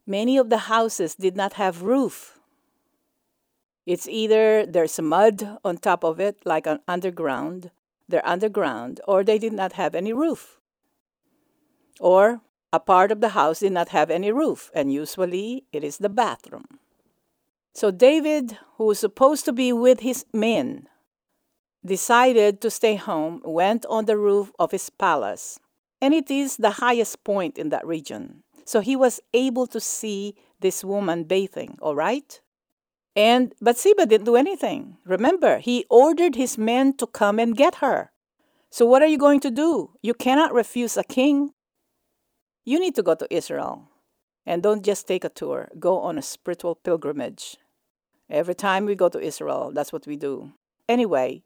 many 0.06 0.36
of 0.36 0.50
the 0.50 0.66
houses 0.66 1.14
did 1.14 1.36
not 1.36 1.54
have 1.54 1.82
roof. 1.82 2.40
It's 3.86 4.08
either 4.08 4.66
there's 4.66 5.00
mud 5.00 5.58
on 5.64 5.78
top 5.78 6.04
of 6.04 6.18
it, 6.18 6.44
like 6.44 6.66
an 6.66 6.80
underground, 6.88 7.70
they're 8.08 8.26
underground, 8.26 9.00
or 9.06 9.22
they 9.22 9.38
did 9.38 9.52
not 9.52 9.74
have 9.74 9.94
any 9.94 10.12
roof. 10.12 10.58
Or 12.00 12.40
a 12.72 12.80
part 12.80 13.12
of 13.12 13.20
the 13.20 13.30
house 13.30 13.60
did 13.60 13.72
not 13.72 13.90
have 13.90 14.10
any 14.10 14.32
roof, 14.32 14.70
and 14.74 14.92
usually 14.92 15.64
it 15.72 15.84
is 15.84 15.98
the 15.98 16.08
bathroom. 16.08 16.78
So 17.74 17.90
David, 17.90 18.58
who 18.76 18.86
was 18.86 18.98
supposed 18.98 19.44
to 19.44 19.52
be 19.52 19.72
with 19.72 20.00
his 20.00 20.24
men, 20.32 20.88
decided 21.84 22.60
to 22.60 22.70
stay 22.70 22.96
home, 22.96 23.40
went 23.44 23.86
on 23.86 24.06
the 24.06 24.16
roof 24.16 24.52
of 24.58 24.72
his 24.72 24.90
palace, 24.90 25.60
and 26.00 26.12
it 26.12 26.30
is 26.30 26.56
the 26.56 26.82
highest 26.82 27.24
point 27.24 27.58
in 27.58 27.68
that 27.70 27.86
region. 27.86 28.42
So 28.64 28.80
he 28.80 28.96
was 28.96 29.20
able 29.32 29.66
to 29.68 29.80
see 29.80 30.34
this 30.60 30.84
woman 30.84 31.24
bathing, 31.24 31.78
all 31.80 31.94
right? 31.94 32.40
And 33.18 33.52
Bathsheba 33.60 34.06
didn't 34.06 34.26
do 34.26 34.36
anything. 34.36 34.96
Remember, 35.04 35.58
he 35.58 35.86
ordered 35.90 36.36
his 36.36 36.56
men 36.56 36.96
to 36.98 37.06
come 37.08 37.40
and 37.40 37.56
get 37.56 37.82
her. 37.82 38.12
So 38.70 38.86
what 38.86 39.02
are 39.02 39.08
you 39.08 39.18
going 39.18 39.40
to 39.40 39.50
do? 39.50 39.90
You 40.00 40.14
cannot 40.14 40.54
refuse 40.54 40.96
a 40.96 41.02
king. 41.02 41.50
You 42.64 42.78
need 42.78 42.94
to 42.94 43.02
go 43.02 43.16
to 43.16 43.26
Israel. 43.34 43.88
And 44.46 44.62
don't 44.62 44.84
just 44.84 45.08
take 45.08 45.24
a 45.24 45.30
tour, 45.30 45.68
go 45.80 45.98
on 45.98 46.16
a 46.16 46.22
spiritual 46.22 46.76
pilgrimage. 46.76 47.56
Every 48.30 48.54
time 48.54 48.84
we 48.84 48.94
go 48.94 49.08
to 49.08 49.18
Israel, 49.20 49.72
that's 49.74 49.92
what 49.92 50.06
we 50.06 50.14
do. 50.14 50.52
Anyway, 50.88 51.42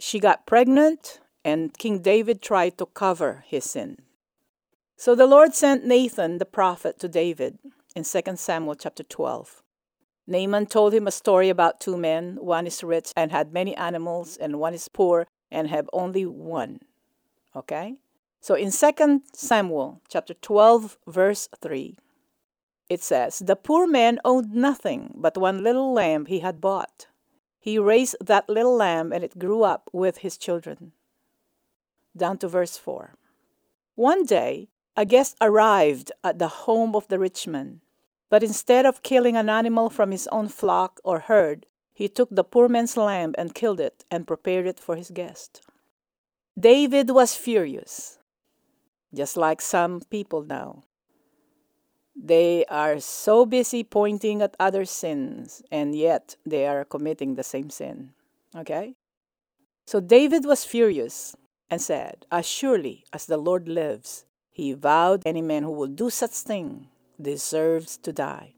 she 0.00 0.18
got 0.18 0.46
pregnant, 0.46 1.20
and 1.44 1.78
King 1.78 2.00
David 2.00 2.42
tried 2.42 2.76
to 2.78 2.86
cover 2.86 3.44
his 3.46 3.70
sin. 3.70 3.98
So 4.96 5.14
the 5.14 5.28
Lord 5.28 5.54
sent 5.54 5.86
Nathan 5.86 6.38
the 6.38 6.44
prophet 6.44 6.98
to 6.98 7.08
David 7.08 7.60
in 7.94 8.02
2 8.02 8.20
Samuel 8.34 8.74
chapter 8.74 9.04
12. 9.04 9.62
Naaman 10.26 10.66
told 10.66 10.92
him 10.92 11.06
a 11.06 11.12
story 11.12 11.48
about 11.48 11.80
two 11.80 11.96
men. 11.96 12.36
One 12.40 12.66
is 12.66 12.82
rich 12.82 13.12
and 13.16 13.30
had 13.30 13.52
many 13.52 13.76
animals, 13.76 14.36
and 14.36 14.58
one 14.58 14.74
is 14.74 14.88
poor 14.88 15.26
and 15.50 15.68
have 15.68 15.88
only 15.92 16.26
one. 16.26 16.80
Okay? 17.54 17.94
So 18.40 18.54
in 18.54 18.70
2 18.70 19.22
Samuel 19.32 20.00
chapter 20.08 20.34
12 20.34 20.98
verse 21.06 21.48
3, 21.60 21.96
it 22.88 23.02
says, 23.02 23.40
The 23.40 23.56
poor 23.56 23.86
man 23.86 24.18
owned 24.24 24.52
nothing 24.54 25.14
but 25.16 25.36
one 25.36 25.62
little 25.62 25.92
lamb 25.92 26.26
he 26.26 26.40
had 26.40 26.60
bought. 26.60 27.06
He 27.58 27.78
raised 27.78 28.16
that 28.20 28.48
little 28.48 28.76
lamb, 28.76 29.12
and 29.12 29.24
it 29.24 29.40
grew 29.40 29.64
up 29.64 29.90
with 29.92 30.18
his 30.18 30.36
children. 30.38 30.92
Down 32.16 32.38
to 32.38 32.48
verse 32.48 32.76
4. 32.76 33.14
One 33.96 34.24
day, 34.24 34.68
a 34.96 35.04
guest 35.04 35.36
arrived 35.40 36.12
at 36.22 36.38
the 36.38 36.48
home 36.48 36.94
of 36.94 37.08
the 37.08 37.18
rich 37.18 37.48
man, 37.48 37.80
but 38.28 38.42
instead 38.42 38.86
of 38.86 39.02
killing 39.02 39.36
an 39.36 39.48
animal 39.48 39.88
from 39.88 40.10
his 40.10 40.28
own 40.32 40.48
flock 40.48 41.00
or 41.04 41.20
herd, 41.20 41.66
he 41.92 42.08
took 42.08 42.28
the 42.30 42.44
poor 42.44 42.68
man's 42.68 42.96
lamb 42.96 43.34
and 43.38 43.54
killed 43.54 43.80
it 43.80 44.04
and 44.10 44.26
prepared 44.26 44.66
it 44.66 44.78
for 44.78 44.96
his 44.96 45.10
guest. 45.10 45.62
David 46.58 47.10
was 47.10 47.36
furious, 47.36 48.18
just 49.14 49.36
like 49.36 49.60
some 49.60 50.00
people 50.10 50.42
now. 50.42 50.82
They 52.14 52.64
are 52.66 52.98
so 52.98 53.44
busy 53.44 53.84
pointing 53.84 54.40
at 54.40 54.56
other 54.58 54.86
sins, 54.86 55.62
and 55.70 55.94
yet 55.94 56.36
they 56.46 56.66
are 56.66 56.84
committing 56.84 57.34
the 57.34 57.44
same 57.44 57.68
sin. 57.68 58.12
Okay? 58.56 58.94
So 59.86 60.00
David 60.00 60.44
was 60.46 60.64
furious 60.64 61.36
and 61.70 61.80
said, 61.80 62.26
As 62.30 62.46
surely 62.46 63.04
as 63.12 63.26
the 63.26 63.36
Lord 63.36 63.68
lives, 63.68 64.24
he 64.50 64.72
vowed 64.72 65.22
any 65.26 65.42
man 65.42 65.62
who 65.62 65.72
will 65.72 65.88
do 65.88 66.08
such 66.08 66.32
thing 66.32 66.88
deserves 67.20 67.96
to 67.98 68.12
die. 68.12 68.54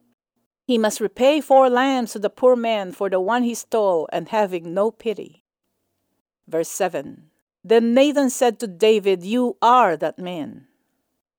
He 0.67 0.79
must 0.79 1.01
repay 1.01 1.41
four 1.41 1.71
lambs 1.71 2.13
to 2.13 2.19
the 2.19 2.31
poor 2.31 2.55
man 2.55 2.93
for 2.93 3.09
the 3.09 3.21
one 3.21 3.43
he 3.43 3.55
stole, 3.55 4.09
and 4.13 4.29
having 4.29 4.75
no 4.75 4.91
pity. 4.91 5.45
Verse 6.47 6.69
7 6.69 7.31
Then 7.65 7.95
Nathan 7.95 8.31
said 8.31 8.59
to 8.61 8.67
David, 8.67 9.25
You 9.25 9.57
are 9.63 9.97
that 9.97 10.19
man. 10.19 10.67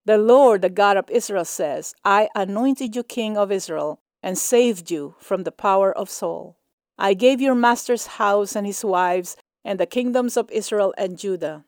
The 0.05 0.17
Lord, 0.17 0.63
the 0.63 0.69
God 0.69 0.97
of 0.97 1.09
Israel, 1.11 1.45
says, 1.45 1.93
I 2.03 2.29
anointed 2.33 2.95
you 2.95 3.03
king 3.03 3.37
of 3.37 3.51
Israel 3.51 4.01
and 4.23 4.37
saved 4.37 4.89
you 4.89 5.15
from 5.19 5.43
the 5.43 5.51
power 5.51 5.95
of 5.95 6.09
Saul. 6.09 6.57
I 6.97 7.13
gave 7.13 7.39
your 7.39 7.55
master's 7.55 8.17
house 8.17 8.55
and 8.55 8.65
his 8.65 8.83
wives 8.83 9.37
and 9.63 9.79
the 9.79 9.85
kingdoms 9.85 10.35
of 10.35 10.49
Israel 10.51 10.93
and 10.97 11.17
Judah. 11.17 11.63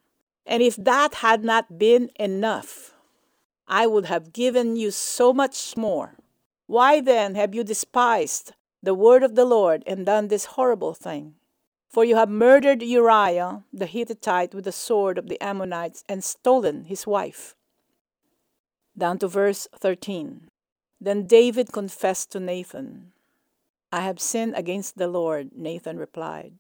And 0.46 0.64
if 0.64 0.76
that 0.78 1.16
had 1.16 1.44
not 1.44 1.78
been 1.78 2.10
enough, 2.20 2.94
I 3.72 3.88
would 3.88 4.06
have 4.06 4.34
given 4.34 4.76
you 4.76 4.92
so 4.92 5.32
much 5.32 5.78
more. 5.78 6.18
Why 6.68 7.00
then 7.00 7.36
have 7.36 7.56
you 7.56 7.64
despised 7.64 8.52
the 8.84 8.94
word 8.94 9.24
of 9.24 9.36
the 9.36 9.46
Lord 9.46 9.82
and 9.88 10.06
done 10.06 10.28
this 10.28 10.60
horrible 10.60 10.94
thing? 10.94 11.36
For 11.88 12.04
you 12.04 12.18
have 12.18 12.30
murdered 12.30 12.84
Uriah 12.84 13.64
the 13.72 13.86
Hittite 13.86 14.54
with 14.54 14.66
the 14.66 14.74
sword 14.74 15.18
of 15.18 15.30
the 15.30 15.42
Ammonites 15.42 16.04
and 16.10 16.22
stolen 16.22 16.86
his 16.86 17.08
wife 17.08 17.56
down 18.98 19.18
to 19.20 19.28
verse 19.28 19.70
13. 19.74 20.50
Then 21.00 21.26
David 21.26 21.72
confessed 21.72 22.32
to 22.32 22.40
Nathan, 22.42 23.14
I 23.92 24.02
have 24.02 24.20
sinned 24.20 24.56
against 24.56 24.98
the 24.98 25.08
Lord. 25.08 25.52
Nathan 25.56 25.98
replied, 25.98 26.54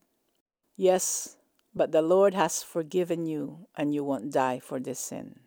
Yes, 0.77 1.37
but 1.75 1.91
the 1.91 2.01
Lord 2.01 2.33
has 2.33 2.63
forgiven 2.63 3.25
you, 3.25 3.67
and 3.75 3.93
you 3.93 4.03
won't 4.03 4.31
die 4.31 4.59
for 4.59 4.79
this 4.79 4.99
sin. 4.99 5.41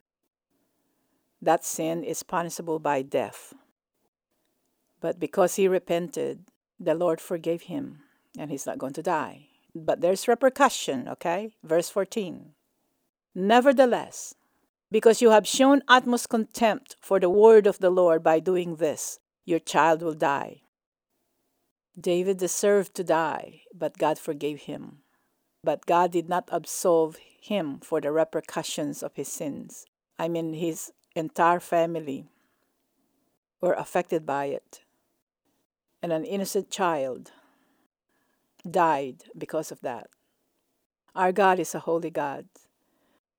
That 1.44 1.62
sin 1.62 2.02
is 2.02 2.22
punishable 2.22 2.78
by 2.78 3.02
death. 3.02 3.52
But 5.02 5.20
because 5.20 5.56
he 5.56 5.68
repented, 5.68 6.48
the 6.80 6.94
Lord 6.94 7.20
forgave 7.20 7.64
him, 7.64 8.00
and 8.38 8.50
he's 8.50 8.64
not 8.64 8.78
going 8.78 8.94
to 8.94 9.02
die. 9.02 9.48
But 9.74 10.00
there's 10.00 10.26
repercussion, 10.26 11.06
okay? 11.06 11.52
Verse 11.62 11.90
14. 11.90 12.54
Nevertheless, 13.34 14.34
because 14.90 15.20
you 15.20 15.32
have 15.32 15.46
shown 15.46 15.82
utmost 15.86 16.30
contempt 16.30 16.96
for 17.02 17.20
the 17.20 17.28
word 17.28 17.66
of 17.66 17.78
the 17.78 17.90
Lord 17.90 18.22
by 18.22 18.40
doing 18.40 18.76
this, 18.76 19.18
your 19.44 19.58
child 19.58 20.00
will 20.00 20.14
die. 20.14 20.62
David 22.00 22.38
deserved 22.38 22.94
to 22.94 23.04
die, 23.04 23.60
but 23.74 23.98
God 23.98 24.18
forgave 24.18 24.60
him. 24.60 25.00
But 25.62 25.84
God 25.84 26.10
did 26.10 26.26
not 26.26 26.48
absolve 26.50 27.18
him 27.38 27.80
for 27.80 28.00
the 28.00 28.12
repercussions 28.12 29.02
of 29.02 29.14
his 29.16 29.28
sins. 29.28 29.84
I 30.18 30.28
mean, 30.28 30.54
his 30.54 30.90
entire 31.14 31.60
family 31.60 32.26
were 33.60 33.74
affected 33.74 34.26
by 34.26 34.46
it. 34.46 34.82
And 36.02 36.12
an 36.12 36.24
innocent 36.24 36.70
child 36.70 37.32
died 38.68 39.24
because 39.36 39.72
of 39.72 39.80
that. 39.80 40.08
Our 41.14 41.32
God 41.32 41.58
is 41.58 41.74
a 41.74 41.80
holy 41.80 42.10
God 42.10 42.46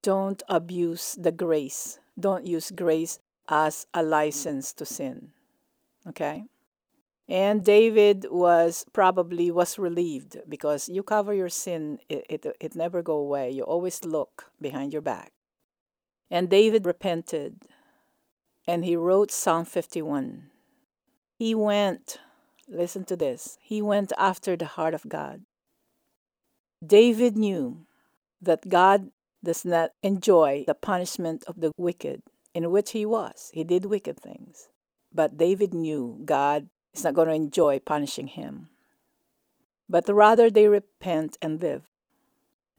don't 0.05 0.43
abuse 0.47 1.17
the 1.19 1.31
grace. 1.31 1.97
Don't 2.19 2.45
use 2.45 2.69
grace 2.69 3.17
as 3.49 3.87
a 3.91 4.03
license 4.03 4.71
to 4.73 4.85
sin. 4.85 5.31
Okay? 6.07 6.43
And 7.27 7.65
David 7.65 8.27
was 8.29 8.85
probably 8.93 9.49
was 9.49 9.79
relieved 9.79 10.37
because 10.47 10.87
you 10.87 11.01
cover 11.01 11.33
your 11.33 11.49
sin, 11.49 11.97
it, 12.07 12.23
it, 12.29 12.45
it 12.59 12.75
never 12.75 13.01
go 13.01 13.15
away. 13.15 13.49
You 13.49 13.63
always 13.63 14.05
look 14.05 14.51
behind 14.61 14.93
your 14.93 15.01
back. 15.01 15.31
And 16.29 16.49
David 16.49 16.85
repented 16.85 17.61
and 18.67 18.83
he 18.83 18.95
wrote 18.95 19.31
Psalm 19.31 19.65
51. 19.65 20.49
He 21.37 21.53
went, 21.53 22.19
listen 22.67 23.05
to 23.05 23.15
this, 23.15 23.57
he 23.61 23.81
went 23.81 24.11
after 24.17 24.55
the 24.55 24.65
heart 24.65 24.93
of 24.93 25.07
God. 25.07 25.41
David 26.85 27.37
knew 27.37 27.85
that 28.41 28.69
God 28.69 29.11
does 29.43 29.65
not 29.65 29.91
enjoy 30.01 30.63
the 30.65 30.73
punishment 30.73 31.43
of 31.47 31.61
the 31.61 31.71
wicked, 31.77 32.21
in 32.53 32.71
which 32.71 32.91
he 32.91 33.05
was. 33.05 33.51
He 33.53 33.63
did 33.63 33.85
wicked 33.85 34.19
things. 34.19 34.69
But 35.13 35.37
David 35.37 35.73
knew 35.73 36.19
God 36.25 36.67
is 36.93 37.03
not 37.03 37.13
going 37.13 37.27
to 37.27 37.33
enjoy 37.33 37.79
punishing 37.79 38.27
him. 38.27 38.69
But 39.87 40.09
rather 40.09 40.49
they 40.49 40.67
repent 40.67 41.37
and 41.41 41.61
live. 41.61 41.83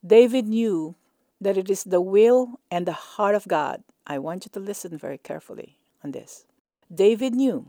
David 0.04 0.46
knew 0.46 0.96
that 1.40 1.56
it 1.56 1.70
is 1.70 1.84
the 1.84 2.00
will 2.00 2.60
and 2.70 2.86
the 2.86 2.92
heart 2.92 3.34
of 3.34 3.48
God. 3.48 3.82
I 4.06 4.18
want 4.18 4.44
you 4.44 4.50
to 4.52 4.60
listen 4.60 4.96
very 4.96 5.18
carefully 5.18 5.78
on 6.02 6.12
this. 6.12 6.44
David 6.92 7.34
knew 7.34 7.66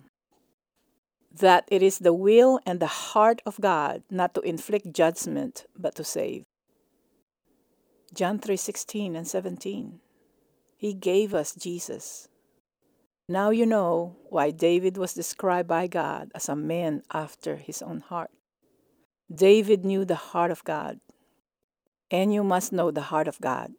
that 1.32 1.66
it 1.68 1.82
is 1.82 2.00
the 2.00 2.14
will 2.14 2.60
and 2.66 2.80
the 2.80 2.88
heart 3.12 3.42
of 3.46 3.60
God 3.60 4.04
not 4.10 4.34
to 4.36 4.42
inflict 4.42 4.94
judgment 4.94 5.66
but 5.78 5.96
to 5.96 6.04
save. 6.04 6.44
John 8.14 8.40
3:16 8.40 9.16
and 9.16 9.28
17. 9.28 10.00
He 10.78 10.94
gave 10.94 11.34
us 11.34 11.54
Jesus. 11.54 12.30
Now 13.28 13.50
you 13.50 13.66
know 13.66 14.16
why 14.30 14.52
David 14.52 14.96
was 14.96 15.14
described 15.14 15.68
by 15.68 15.88
God 15.88 16.32
as 16.34 16.48
a 16.48 16.56
man 16.56 17.04
after 17.12 17.58
his 17.58 17.82
own 17.82 18.00
heart. 18.00 18.32
David 19.34 19.84
knew 19.84 20.06
the 20.06 20.32
heart 20.32 20.52
of 20.52 20.64
God, 20.64 21.02
and 22.10 22.34
you 22.34 22.44
must 22.44 22.72
know 22.72 22.92
the 22.92 23.10
heart 23.14 23.28
of 23.28 23.42
God. 23.42 23.74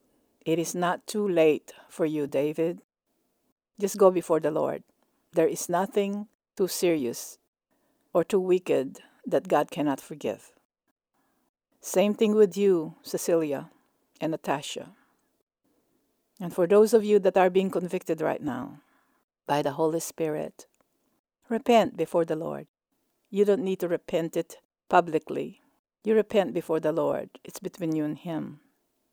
It 0.44 0.58
is 0.58 0.74
not 0.74 1.06
too 1.06 1.26
late 1.26 1.72
for 1.88 2.06
you, 2.06 2.26
David. 2.26 2.80
Just 3.80 3.98
go 3.98 4.10
before 4.10 4.40
the 4.40 4.50
Lord. 4.50 4.82
There 5.32 5.46
is 5.48 5.68
nothing 5.68 6.28
too 6.56 6.68
serious 6.68 7.38
or 8.12 8.24
too 8.24 8.40
wicked 8.40 9.00
that 9.26 9.48
God 9.48 9.70
cannot 9.70 10.00
forgive. 10.00 10.52
Same 11.80 12.14
thing 12.14 12.34
with 12.34 12.56
you, 12.56 12.96
Cecilia 13.02 13.70
and 14.20 14.32
Natasha. 14.32 14.90
And 16.40 16.52
for 16.52 16.66
those 16.66 16.94
of 16.94 17.04
you 17.04 17.18
that 17.20 17.36
are 17.36 17.50
being 17.50 17.70
convicted 17.70 18.20
right 18.20 18.42
now 18.42 18.80
by 19.46 19.62
the 19.62 19.72
Holy 19.72 20.00
Spirit, 20.00 20.66
repent 21.48 21.96
before 21.96 22.24
the 22.24 22.36
Lord. 22.36 22.66
You 23.30 23.44
don't 23.44 23.62
need 23.62 23.80
to 23.80 23.88
repent 23.88 24.36
it 24.36 24.58
publicly. 24.88 25.60
You 26.04 26.14
repent 26.14 26.54
before 26.54 26.80
the 26.80 26.92
Lord. 26.92 27.30
It's 27.44 27.58
between 27.58 27.94
you 27.94 28.04
and 28.04 28.18
Him. 28.18 28.60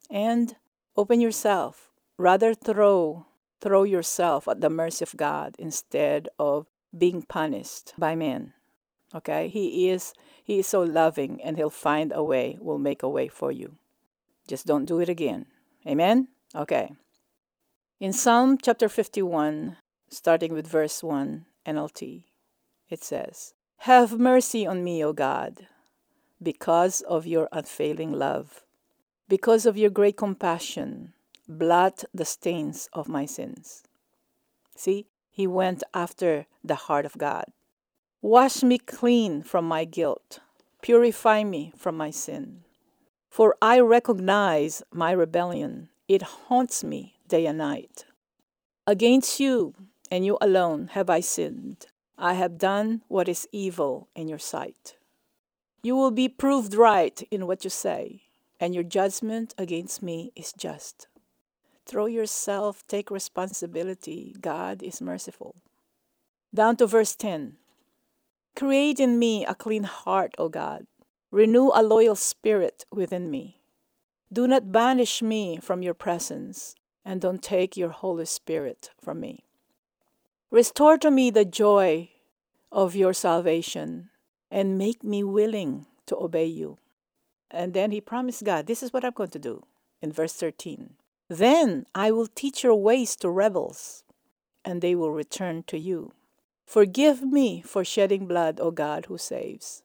And 0.10 0.56
open 0.96 1.22
yourself. 1.22 1.92
Rather 2.18 2.54
throw 2.54 3.26
throw 3.62 3.84
yourself 3.84 4.48
at 4.48 4.62
the 4.62 4.70
mercy 4.70 5.04
of 5.04 5.18
God 5.18 5.56
instead 5.58 6.30
of 6.38 6.68
being 6.96 7.24
punished 7.24 7.94
by 7.98 8.16
men. 8.16 8.54
Okay? 9.14 9.48
He 9.48 9.90
is 9.90 10.14
he 10.44 10.60
is 10.60 10.68
so 10.68 10.82
loving 10.82 11.42
and 11.42 11.58
he'll 11.58 11.70
find 11.70 12.12
a 12.14 12.24
way, 12.24 12.58
will 12.62 12.78
make 12.78 13.02
a 13.02 13.10
way 13.10 13.28
for 13.28 13.52
you. 13.52 13.78
Just 14.48 14.68
don't 14.68 14.86
do 14.86 15.00
it 15.00 15.10
again. 15.10 15.48
Amen? 15.88 16.28
Okay. 16.54 16.92
In 18.00 18.14
Psalm 18.14 18.58
chapter 18.62 18.88
51, 18.88 19.78
starting 20.10 20.54
with 20.54 20.68
verse 20.68 21.02
1, 21.02 21.46
NLT, 21.66 22.26
it 22.90 23.04
says, 23.04 23.54
Have 23.80 24.20
mercy 24.20 24.68
on 24.68 24.84
me, 24.84 25.04
O 25.04 25.14
God, 25.14 25.68
because 26.42 27.02
of 27.02 27.26
your 27.26 27.50
unfailing 27.52 28.12
love. 28.12 28.64
Because 29.28 29.66
of 29.66 29.78
your 29.78 29.90
great 29.90 30.18
compassion, 30.18 31.14
blot 31.48 32.04
the 32.14 32.26
stains 32.26 32.90
of 32.94 33.08
my 33.08 33.26
sins. 33.26 33.84
See, 34.76 35.08
he 35.30 35.48
went 35.48 35.84
after 35.94 36.46
the 36.64 36.76
heart 36.76 37.06
of 37.06 37.18
God. 37.18 37.46
Wash 38.22 38.64
me 38.64 38.78
clean 38.78 39.44
from 39.44 39.66
my 39.66 39.86
guilt, 39.86 40.40
purify 40.82 41.44
me 41.44 41.74
from 41.78 41.98
my 41.98 42.10
sin. 42.12 42.64
For 43.30 43.56
I 43.62 43.80
recognize 43.80 44.82
my 44.92 45.12
rebellion, 45.12 45.90
it 46.08 46.22
haunts 46.22 46.84
me 46.84 47.20
day 47.28 47.46
and 47.46 47.58
night. 47.58 48.06
Against 48.88 49.40
you 49.40 49.74
and 50.12 50.26
you 50.26 50.38
alone 50.40 50.90
have 50.94 51.10
I 51.10 51.20
sinned. 51.20 51.88
I 52.18 52.36
have 52.36 52.58
done 52.58 53.02
what 53.08 53.28
is 53.28 53.48
evil 53.52 54.08
in 54.16 54.28
your 54.28 54.40
sight. 54.40 54.96
You 55.86 55.96
will 55.96 56.10
be 56.10 56.28
proved 56.28 56.74
right 56.74 57.22
in 57.30 57.46
what 57.46 57.64
you 57.64 57.70
say, 57.70 58.24
and 58.60 58.74
your 58.74 58.84
judgment 58.84 59.54
against 59.56 60.02
me 60.02 60.32
is 60.36 60.52
just. 60.52 61.06
Throw 61.86 62.08
yourself, 62.08 62.82
take 62.88 63.12
responsibility. 63.12 64.36
God 64.42 64.82
is 64.82 65.00
merciful. 65.00 65.54
Down 66.52 66.76
to 66.78 66.88
verse 66.88 67.16
10 67.16 67.58
Create 68.56 69.00
in 69.00 69.20
me 69.20 69.46
a 69.46 69.54
clean 69.54 69.84
heart, 69.84 70.34
O 70.40 70.50
God. 70.50 70.88
Renew 71.30 71.70
a 71.72 71.84
loyal 71.84 72.16
spirit 72.16 72.86
within 72.92 73.30
me. 73.30 73.62
Do 74.34 74.48
not 74.48 74.72
banish 74.72 75.22
me 75.22 75.60
from 75.62 75.84
your 75.84 75.94
presence, 75.94 76.74
and 77.06 77.22
don't 77.22 77.44
take 77.44 77.78
your 77.78 77.92
Holy 77.92 78.26
Spirit 78.26 78.90
from 79.00 79.20
me. 79.20 79.44
Restore 80.50 80.98
to 80.98 81.12
me 81.12 81.30
the 81.30 81.46
joy 81.46 82.10
of 82.72 82.96
your 82.96 83.14
salvation, 83.14 84.10
and 84.56 84.78
make 84.78 85.04
me 85.04 85.22
willing 85.22 85.86
to 86.06 86.16
obey 86.16 86.46
you. 86.46 86.78
And 87.52 87.74
then 87.74 87.92
he 87.92 88.00
promised 88.00 88.46
God, 88.46 88.68
This 88.68 88.82
is 88.82 88.94
what 88.94 89.04
I'm 89.04 89.12
going 89.12 89.32
to 89.32 89.40
do 89.40 89.64
in 90.02 90.14
verse 90.14 90.32
13. 90.32 90.94
Then 91.28 91.86
I 91.94 92.12
will 92.12 92.28
teach 92.28 92.64
your 92.64 92.76
ways 92.76 93.18
to 93.18 93.30
rebels, 93.30 94.06
and 94.64 94.82
they 94.82 94.96
will 94.96 95.12
return 95.12 95.64
to 95.68 95.78
you. 95.78 96.14
Forgive 96.66 97.22
me 97.22 97.62
for 97.64 97.84
shedding 97.84 98.28
blood, 98.28 98.62
O 98.62 98.72
God 98.72 99.08
who 99.08 99.18
saves. 99.18 99.84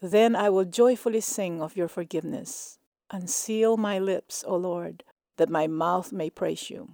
Then 0.00 0.36
I 0.36 0.50
will 0.50 0.66
joyfully 0.66 1.20
sing 1.20 1.60
of 1.60 1.76
your 1.76 1.88
forgiveness. 1.88 2.78
Unseal 3.10 3.76
my 3.76 3.98
lips, 3.98 4.44
O 4.46 4.54
Lord, 4.54 5.02
that 5.36 5.50
my 5.50 5.66
mouth 5.66 6.12
may 6.12 6.30
praise 6.30 6.70
you. 6.70 6.92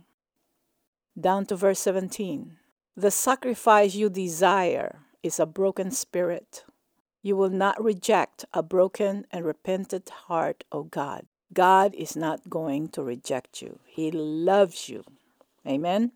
Down 1.20 1.44
to 1.46 1.56
verse 1.56 1.80
17. 1.80 2.56
The 2.96 3.10
sacrifice 3.10 3.94
you 3.94 4.08
desire 4.08 5.00
is 5.22 5.38
a 5.38 5.46
broken 5.46 5.90
spirit. 5.90 6.64
You 7.22 7.36
will 7.36 7.50
not 7.50 7.82
reject 7.82 8.44
a 8.52 8.62
broken 8.62 9.26
and 9.30 9.44
repentant 9.44 10.08
heart, 10.08 10.64
O 10.70 10.84
God. 10.84 11.26
God 11.52 11.94
is 11.94 12.16
not 12.16 12.50
going 12.50 12.88
to 12.88 13.02
reject 13.02 13.62
you. 13.62 13.80
He 13.86 14.10
loves 14.10 14.88
you. 14.88 15.04
Amen. 15.66 16.12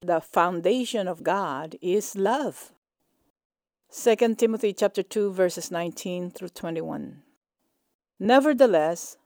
The 0.00 0.20
foundation 0.20 1.08
of 1.08 1.22
God 1.22 1.76
is 1.80 2.16
love. 2.16 2.72
2 3.92 4.34
Timothy 4.34 4.72
chapter 4.72 5.02
2 5.02 5.32
verses 5.32 5.70
19 5.70 6.30
through 6.30 6.48
21. 6.48 7.22
Nevertheless, 8.18 9.16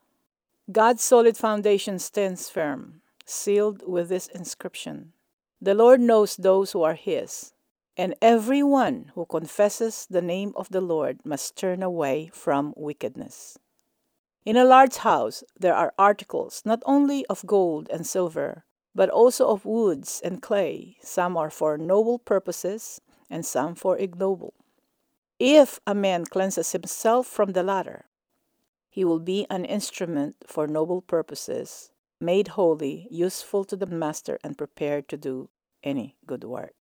God's 0.71 1.03
solid 1.03 1.37
foundation 1.37 1.99
stands 1.99 2.49
firm, 2.49 3.01
sealed 3.25 3.83
with 3.87 4.09
this 4.09 4.27
inscription. 4.27 5.13
The 5.61 5.73
Lord 5.73 5.99
knows 5.99 6.35
those 6.35 6.71
who 6.71 6.83
are 6.83 6.93
his, 6.93 7.53
and 7.97 8.15
everyone 8.21 9.11
who 9.15 9.25
confesses 9.25 10.07
the 10.09 10.21
name 10.21 10.53
of 10.55 10.69
the 10.69 10.81
Lord 10.81 11.25
must 11.25 11.57
turn 11.57 11.83
away 11.83 12.29
from 12.33 12.73
wickedness. 12.77 13.57
In 14.45 14.57
a 14.57 14.65
large 14.65 14.97
house, 14.97 15.43
there 15.59 15.75
are 15.75 15.93
articles 15.99 16.63
not 16.65 16.81
only 16.85 17.25
of 17.27 17.45
gold 17.45 17.89
and 17.91 18.07
silver, 18.07 18.65
but 18.95 19.09
also 19.09 19.47
of 19.49 19.65
woods 19.65 20.21
and 20.23 20.41
clay. 20.41 20.97
Some 21.01 21.37
are 21.37 21.49
for 21.49 21.77
noble 21.77 22.17
purposes, 22.17 23.01
and 23.29 23.45
some 23.45 23.75
for 23.75 23.97
ignoble. 23.97 24.53
If 25.39 25.79
a 25.87 25.95
man 25.95 26.25
cleanses 26.25 26.71
himself 26.71 27.27
from 27.27 27.53
the 27.53 27.63
latter, 27.63 28.05
he 28.89 29.05
will 29.05 29.19
be 29.19 29.47
an 29.49 29.63
instrument 29.63 30.35
for 30.45 30.67
noble 30.67 31.01
purposes, 31.01 31.91
made 32.19 32.49
holy, 32.49 33.07
useful 33.09 33.63
to 33.65 33.75
the 33.75 33.85
master, 33.85 34.37
and 34.43 34.57
prepared 34.57 35.07
to 35.09 35.17
do 35.17 35.49
any 35.83 36.17
good 36.25 36.43
work. 36.43 36.73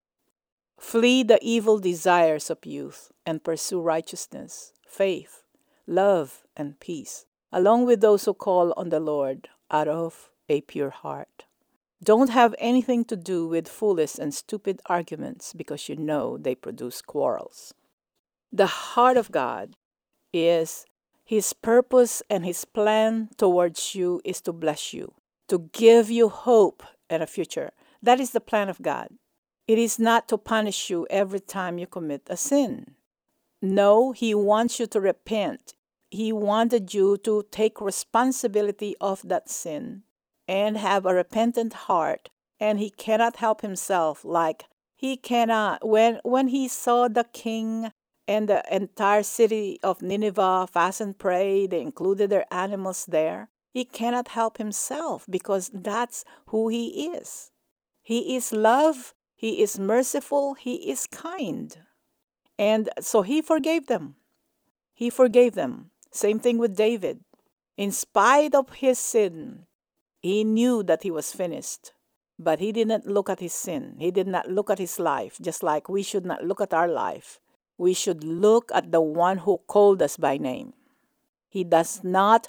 Flee 0.79 1.23
the 1.23 1.39
evil 1.43 1.79
desires 1.79 2.51
of 2.51 2.65
youth 2.65 3.11
and 3.27 3.45
pursue 3.45 3.81
righteousness, 3.81 4.73
faith, 4.87 5.43
love, 5.87 6.45
and 6.57 6.81
peace 6.81 7.27
along 7.53 7.87
with 7.87 8.01
those 8.01 8.25
who 8.25 8.35
call 8.35 8.73
on 8.77 8.91
the 8.91 9.01
Lord 9.01 9.49
out 9.71 9.89
of 9.89 10.31
a 10.49 10.61
pure 10.63 10.91
heart. 10.91 11.45
Don't 12.03 12.31
have 12.31 12.55
anything 12.59 13.05
to 13.07 13.17
do 13.17 13.47
with 13.47 13.69
foolish 13.69 14.19
and 14.19 14.33
stupid 14.33 14.81
arguments 14.87 15.53
because 15.53 15.89
you 15.89 15.97
know 15.97 16.39
they 16.39 16.55
produce 16.55 17.03
quarrels. 17.03 17.75
The 18.53 18.67
heart 18.67 19.17
of 19.17 19.33
God 19.33 19.75
is 20.33 20.87
His 21.25 21.53
purpose 21.53 22.23
and 22.31 22.45
His 22.45 22.65
plan 22.65 23.31
towards 23.37 23.95
you 23.95 24.21
is 24.25 24.41
to 24.43 24.53
bless 24.53 24.93
you, 24.93 25.15
to 25.49 25.71
give 25.73 26.11
you 26.11 26.29
hope 26.29 26.83
and 27.11 27.23
a 27.23 27.27
future. 27.27 27.73
That 28.03 28.21
is 28.21 28.31
the 28.31 28.41
plan 28.41 28.69
of 28.69 28.81
God. 28.81 29.09
It 29.69 29.79
is 29.79 29.99
not 29.99 30.27
to 30.29 30.39
punish 30.39 30.91
you 30.91 31.07
every 31.09 31.41
time 31.41 31.79
you 31.79 31.87
commit 31.87 32.23
a 32.29 32.37
sin. 32.37 32.97
No, 33.63 34.11
He 34.11 34.35
wants 34.35 34.81
you 34.81 34.87
to 34.89 35.01
repent. 35.01 35.75
He 36.11 36.33
wanted 36.33 36.93
you 36.93 37.19
to 37.19 37.45
take 37.53 37.81
responsibility 37.81 38.97
of 39.01 39.29
that 39.29 39.49
sin 39.49 40.03
and 40.49 40.77
have 40.77 41.07
a 41.07 41.15
repentant 41.15 41.75
heart. 41.87 42.31
And 42.59 42.81
He 42.81 42.91
cannot 42.91 43.37
help 43.37 43.61
Himself 43.61 44.25
like 44.25 44.65
he 44.99 45.17
cannot 45.17 45.87
when 45.87 46.21
when 46.25 46.49
he 46.49 46.67
saw 46.67 47.07
the 47.07 47.23
king 47.23 47.93
and 48.27 48.49
the 48.49 48.63
entire 48.71 49.23
city 49.23 49.79
of 49.83 50.03
Nineveh 50.03 50.67
fast 50.71 51.01
and 51.01 51.17
pray, 51.17 51.69
they 51.69 51.81
included 51.81 52.31
their 52.31 52.53
animals 52.53 53.07
there. 53.07 53.49
He 53.73 53.85
cannot 53.85 54.29
help 54.29 54.59
himself 54.59 55.25
because 55.31 55.71
that's 55.73 56.25
who 56.49 56.69
he 56.69 57.07
is. 57.15 57.53
He 58.03 58.35
is 58.35 58.53
love, 58.53 59.15
he 59.39 59.63
is 59.63 59.79
merciful, 59.79 60.55
he 60.55 60.91
is 60.91 61.07
kind. 61.07 61.79
And 62.59 62.91
so 62.99 63.23
he 63.23 63.41
forgave 63.41 63.87
them. 63.87 64.17
He 64.93 65.11
forgave 65.11 65.55
them. 65.55 65.93
Same 66.11 66.41
thing 66.41 66.59
with 66.59 66.77
David. 66.77 67.21
In 67.77 67.93
spite 67.93 68.53
of 68.53 68.83
his 68.83 68.99
sin, 68.99 69.67
he 70.19 70.43
knew 70.43 70.83
that 70.83 71.05
he 71.05 71.13
was 71.13 71.33
finished. 71.33 71.93
But 72.37 72.59
he 72.59 72.73
didn't 72.73 73.07
look 73.07 73.31
at 73.31 73.39
his 73.39 73.53
sin. 73.55 73.95
He 74.01 74.11
did 74.11 74.27
not 74.27 74.51
look 74.51 74.71
at 74.71 74.81
his 74.81 74.99
life, 74.99 75.39
just 75.41 75.63
like 75.63 75.89
we 75.89 76.03
should 76.03 76.27
not 76.27 76.43
look 76.45 76.61
at 76.61 76.75
our 76.75 76.89
life. 76.89 77.39
We 77.77 77.95
should 77.95 78.25
look 78.25 78.73
at 78.75 78.91
the 78.91 79.01
one 79.01 79.39
who 79.39 79.59
called 79.69 80.03
us 80.03 80.17
by 80.17 80.37
name. 80.37 80.73
He 81.49 81.63
does 81.63 82.03
not 82.03 82.49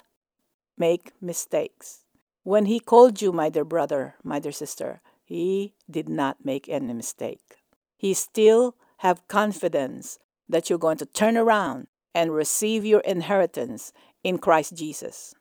make 0.76 1.12
mistakes. 1.20 2.02
When 2.42 2.66
he 2.66 2.80
called 2.80 3.22
you, 3.22 3.30
my 3.30 3.48
dear 3.48 3.64
brother, 3.64 4.16
my 4.24 4.40
dear 4.40 4.50
sister, 4.50 5.02
he 5.30 5.74
did 5.88 6.08
not 6.08 6.44
make 6.44 6.68
any 6.68 6.92
mistake. 6.92 7.58
He 7.96 8.14
still 8.14 8.74
have 8.98 9.28
confidence 9.28 10.18
that 10.48 10.68
you're 10.68 10.86
going 10.86 10.98
to 10.98 11.06
turn 11.06 11.36
around 11.36 11.86
and 12.12 12.34
receive 12.34 12.84
your 12.84 12.98
inheritance 13.02 13.92
in 14.24 14.38
Christ 14.38 14.74
Jesus. 14.74 15.32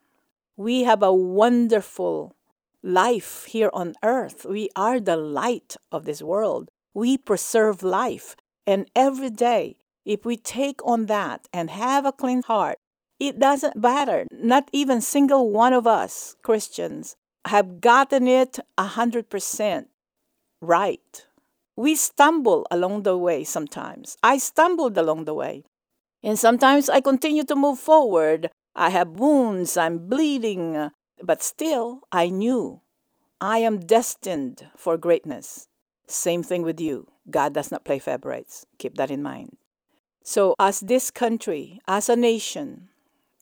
We 0.56 0.84
have 0.84 1.02
a 1.02 1.12
wonderful 1.12 2.36
life 2.84 3.46
here 3.46 3.72
on 3.74 3.96
earth. 4.04 4.46
We 4.48 4.70
are 4.76 5.00
the 5.00 5.18
light 5.18 5.76
of 5.92 6.06
this 6.06 6.22
world. 6.22 6.70
We 6.94 7.18
preserve 7.18 7.82
life. 7.82 8.36
And 8.68 8.92
every 8.96 9.32
day, 9.32 9.78
if 10.06 10.24
we 10.24 10.38
take 10.38 10.86
on 10.86 11.08
that 11.08 11.48
and 11.52 11.72
have 11.72 12.06
a 12.06 12.12
clean 12.12 12.44
heart, 12.44 12.78
it 13.20 13.40
doesn't 13.40 13.76
matter. 13.76 14.28
Not 14.32 14.70
even 14.72 15.02
single 15.02 15.50
one 15.50 15.74
of 15.74 15.88
us 15.88 16.36
Christians 16.44 17.16
have 17.50 17.82
gotten 17.82 18.28
it 18.28 18.60
a 18.78 18.86
hundred 18.86 19.30
percent 19.30 19.90
right. 20.62 21.26
We 21.76 21.96
stumble 21.96 22.68
along 22.70 23.04
the 23.04 23.18
way 23.18 23.44
sometimes. 23.44 24.18
I 24.22 24.38
stumbled 24.38 24.98
along 24.98 25.26
the 25.26 25.34
way. 25.34 25.64
And 26.22 26.38
sometimes 26.38 26.90
I 26.90 27.02
continue 27.02 27.44
to 27.46 27.56
move 27.56 27.80
forward. 27.80 28.50
I 28.76 28.90
have 28.90 29.20
wounds, 29.20 29.78
I'm 29.78 30.10
bleeding, 30.10 30.92
but 31.24 31.42
still, 31.42 32.02
I 32.12 32.30
knew 32.30 32.82
I 33.42 33.60
am 33.60 33.80
destined 33.80 34.68
for 34.76 34.98
greatness. 34.98 35.68
Same 36.08 36.44
thing 36.44 36.64
with 36.64 36.80
you. 36.80 37.08
God 37.30 37.54
does 37.54 37.72
not 37.72 37.86
play 37.86 38.00
favorites. 38.00 38.66
Keep 38.78 38.96
that 38.96 39.12
in 39.12 39.24
mind. 39.24 39.58
So, 40.24 40.54
as 40.60 40.82
this 40.82 41.10
country, 41.10 41.80
as 41.88 42.10
a 42.10 42.16
nation, 42.16 42.90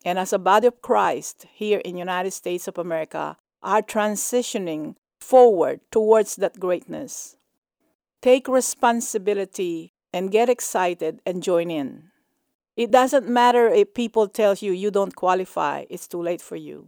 and 0.05 0.19
as 0.19 0.31
a 0.31 0.39
body 0.39 0.67
of 0.67 0.81
Christ 0.81 1.47
here 1.51 1.79
in 1.83 1.97
United 1.97 2.31
States 2.31 2.67
of 2.67 2.77
America 2.77 3.35
are 3.67 3.81
transitioning 3.81 4.95
forward 5.19 5.81
towards 5.91 6.37
that 6.37 6.57
greatness, 6.57 7.35
take 8.21 8.47
responsibility 8.47 9.91
and 10.13 10.31
get 10.31 10.47
excited 10.47 11.19
and 11.25 11.43
join 11.43 11.69
in. 11.69 12.03
It 12.77 12.91
doesn't 12.91 13.27
matter 13.27 13.67
if 13.67 13.93
people 13.93 14.29
tell 14.29 14.53
you 14.53 14.71
you 14.71 14.89
don't 14.89 15.17
qualify, 15.17 15.83
it's 15.89 16.07
too 16.07 16.21
late 16.21 16.41
for 16.41 16.55
you. 16.55 16.87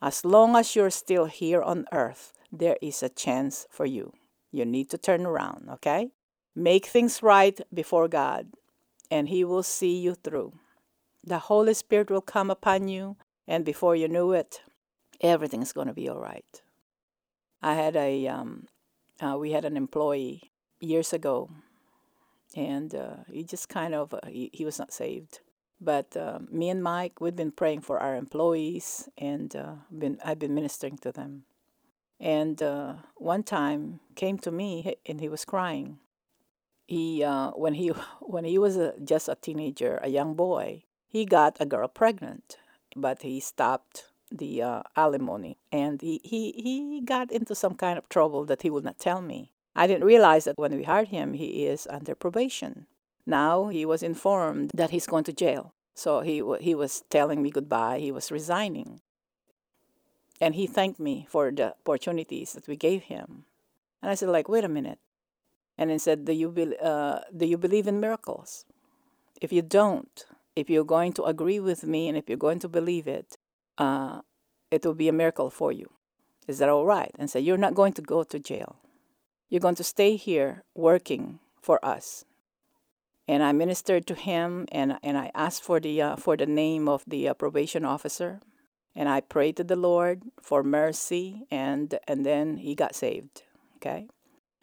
As 0.00 0.24
long 0.24 0.56
as 0.56 0.74
you're 0.74 0.88
still 0.88 1.26
here 1.26 1.60
on 1.60 1.84
earth, 1.92 2.32
there 2.50 2.78
is 2.80 3.02
a 3.02 3.10
chance 3.10 3.66
for 3.70 3.84
you. 3.84 4.14
You 4.50 4.64
need 4.64 4.88
to 4.88 4.96
turn 4.96 5.26
around, 5.26 5.68
okay? 5.68 6.12
Make 6.56 6.86
things 6.86 7.22
right 7.22 7.60
before 7.74 8.08
God, 8.08 8.46
and 9.10 9.28
He 9.28 9.44
will 9.44 9.62
see 9.62 9.98
you 9.98 10.14
through. 10.14 10.54
The 11.22 11.40
Holy 11.40 11.74
Spirit 11.74 12.10
will 12.10 12.22
come 12.22 12.50
upon 12.50 12.88
you, 12.88 13.18
and 13.46 13.66
before 13.66 13.94
you 13.94 14.08
know 14.08 14.32
it, 14.32 14.62
everything's 15.20 15.72
going 15.72 15.88
to 15.88 15.94
be 15.94 16.08
all 16.08 16.20
right. 16.20 16.62
I 17.62 17.74
had 17.74 17.96
a, 17.96 18.26
um, 18.28 18.68
uh, 19.20 19.36
we 19.38 19.52
had 19.52 19.64
an 19.64 19.76
employee 19.76 20.52
years 20.80 21.12
ago, 21.12 21.50
and 22.54 22.94
uh, 22.94 23.16
he 23.30 23.42
just 23.42 23.68
kind 23.68 23.94
of, 23.94 24.14
uh, 24.14 24.20
he, 24.26 24.50
he 24.52 24.64
was 24.64 24.78
not 24.78 24.92
saved 24.92 25.40
but 25.80 26.16
uh, 26.16 26.40
me 26.50 26.70
and 26.70 26.82
Mike, 26.82 27.20
we've 27.20 27.36
been 27.36 27.52
praying 27.52 27.82
for 27.82 28.00
our 28.00 28.16
employees, 28.16 29.08
and 29.16 29.54
uh, 29.54 29.74
been 29.96 30.18
I've 30.24 30.38
been 30.38 30.54
ministering 30.54 30.98
to 30.98 31.12
them. 31.12 31.44
And 32.18 32.60
uh, 32.60 32.94
one 33.14 33.44
time 33.44 34.00
came 34.16 34.38
to 34.38 34.50
me, 34.50 34.96
and 35.06 35.20
he 35.20 35.28
was 35.28 35.44
crying. 35.44 35.98
He 36.86 37.22
when 37.54 37.74
he 37.74 37.88
when 38.20 38.44
he 38.44 38.58
was 38.58 38.76
a, 38.76 38.94
just 39.02 39.28
a 39.28 39.36
teenager, 39.36 40.00
a 40.02 40.08
young 40.08 40.34
boy, 40.34 40.84
he 41.06 41.24
got 41.24 41.56
a 41.60 41.66
girl 41.66 41.88
pregnant, 41.88 42.58
but 42.96 43.22
he 43.22 43.38
stopped 43.38 44.06
the 44.30 44.62
uh, 44.62 44.82
alimony, 44.96 45.56
and 45.72 46.00
he, 46.00 46.20
he 46.24 46.52
he 46.52 47.00
got 47.04 47.32
into 47.32 47.54
some 47.54 47.74
kind 47.74 47.98
of 47.98 48.08
trouble 48.08 48.44
that 48.46 48.62
he 48.62 48.70
would 48.70 48.84
not 48.84 48.98
tell 48.98 49.22
me. 49.22 49.52
I 49.74 49.86
didn't 49.86 50.04
realize 50.04 50.44
that 50.44 50.58
when 50.58 50.76
we 50.76 50.82
hired 50.84 51.08
him, 51.08 51.34
he 51.34 51.66
is 51.66 51.86
under 51.90 52.14
probation 52.14 52.86
now 53.28 53.68
he 53.68 53.84
was 53.84 54.02
informed 54.02 54.70
that 54.72 54.90
he's 54.90 55.06
going 55.06 55.24
to 55.24 55.32
jail. 55.34 55.74
So 55.94 56.20
he, 56.20 56.42
he 56.60 56.74
was 56.74 57.04
telling 57.10 57.42
me 57.42 57.50
goodbye, 57.50 57.98
he 57.98 58.10
was 58.10 58.32
resigning. 58.32 59.00
And 60.40 60.54
he 60.54 60.66
thanked 60.66 60.98
me 60.98 61.26
for 61.28 61.50
the 61.50 61.74
opportunities 61.84 62.54
that 62.54 62.66
we 62.66 62.76
gave 62.76 63.04
him. 63.04 63.44
And 64.00 64.10
I 64.10 64.14
said, 64.14 64.30
like, 64.30 64.48
wait 64.48 64.64
a 64.64 64.68
minute. 64.68 64.98
And 65.76 65.90
he 65.90 65.98
said, 65.98 66.24
do 66.24 66.32
you, 66.32 66.50
be, 66.50 66.74
uh, 66.82 67.20
do 67.36 67.44
you 67.44 67.58
believe 67.58 67.86
in 67.86 68.00
miracles? 68.00 68.64
If 69.42 69.52
you 69.52 69.62
don't, 69.62 70.24
if 70.56 70.70
you're 70.70 70.84
going 70.84 71.12
to 71.14 71.24
agree 71.24 71.60
with 71.60 71.84
me 71.84 72.08
and 72.08 72.16
if 72.16 72.28
you're 72.28 72.38
going 72.38 72.60
to 72.60 72.68
believe 72.68 73.06
it, 73.06 73.36
uh, 73.78 74.20
it 74.70 74.84
will 74.84 74.94
be 74.94 75.08
a 75.08 75.12
miracle 75.12 75.50
for 75.50 75.72
you. 75.72 75.90
Is 76.46 76.58
that 76.58 76.68
all 76.68 76.84
right? 76.84 77.12
And 77.18 77.30
say, 77.30 77.40
You're 77.40 77.56
not 77.56 77.74
going 77.74 77.92
to 77.94 78.02
go 78.02 78.22
to 78.22 78.38
jail. 78.38 78.76
You're 79.48 79.60
going 79.60 79.76
to 79.76 79.84
stay 79.84 80.16
here 80.16 80.64
working 80.74 81.40
for 81.60 81.82
us 81.84 82.24
and 83.28 83.42
I 83.42 83.52
ministered 83.52 84.06
to 84.06 84.14
him, 84.14 84.66
and 84.72 84.98
and 85.02 85.18
I 85.18 85.30
asked 85.34 85.62
for 85.62 85.78
the 85.78 86.00
uh, 86.00 86.16
for 86.16 86.36
the 86.36 86.46
name 86.46 86.88
of 86.88 87.04
the 87.06 87.28
uh, 87.28 87.34
probation 87.34 87.84
officer, 87.84 88.40
and 88.96 89.08
I 89.08 89.20
prayed 89.20 89.58
to 89.58 89.64
the 89.64 89.76
Lord 89.76 90.22
for 90.40 90.62
mercy, 90.62 91.46
and 91.50 91.98
and 92.08 92.24
then 92.24 92.56
he 92.56 92.74
got 92.74 92.94
saved. 92.94 93.42
Okay, 93.76 94.08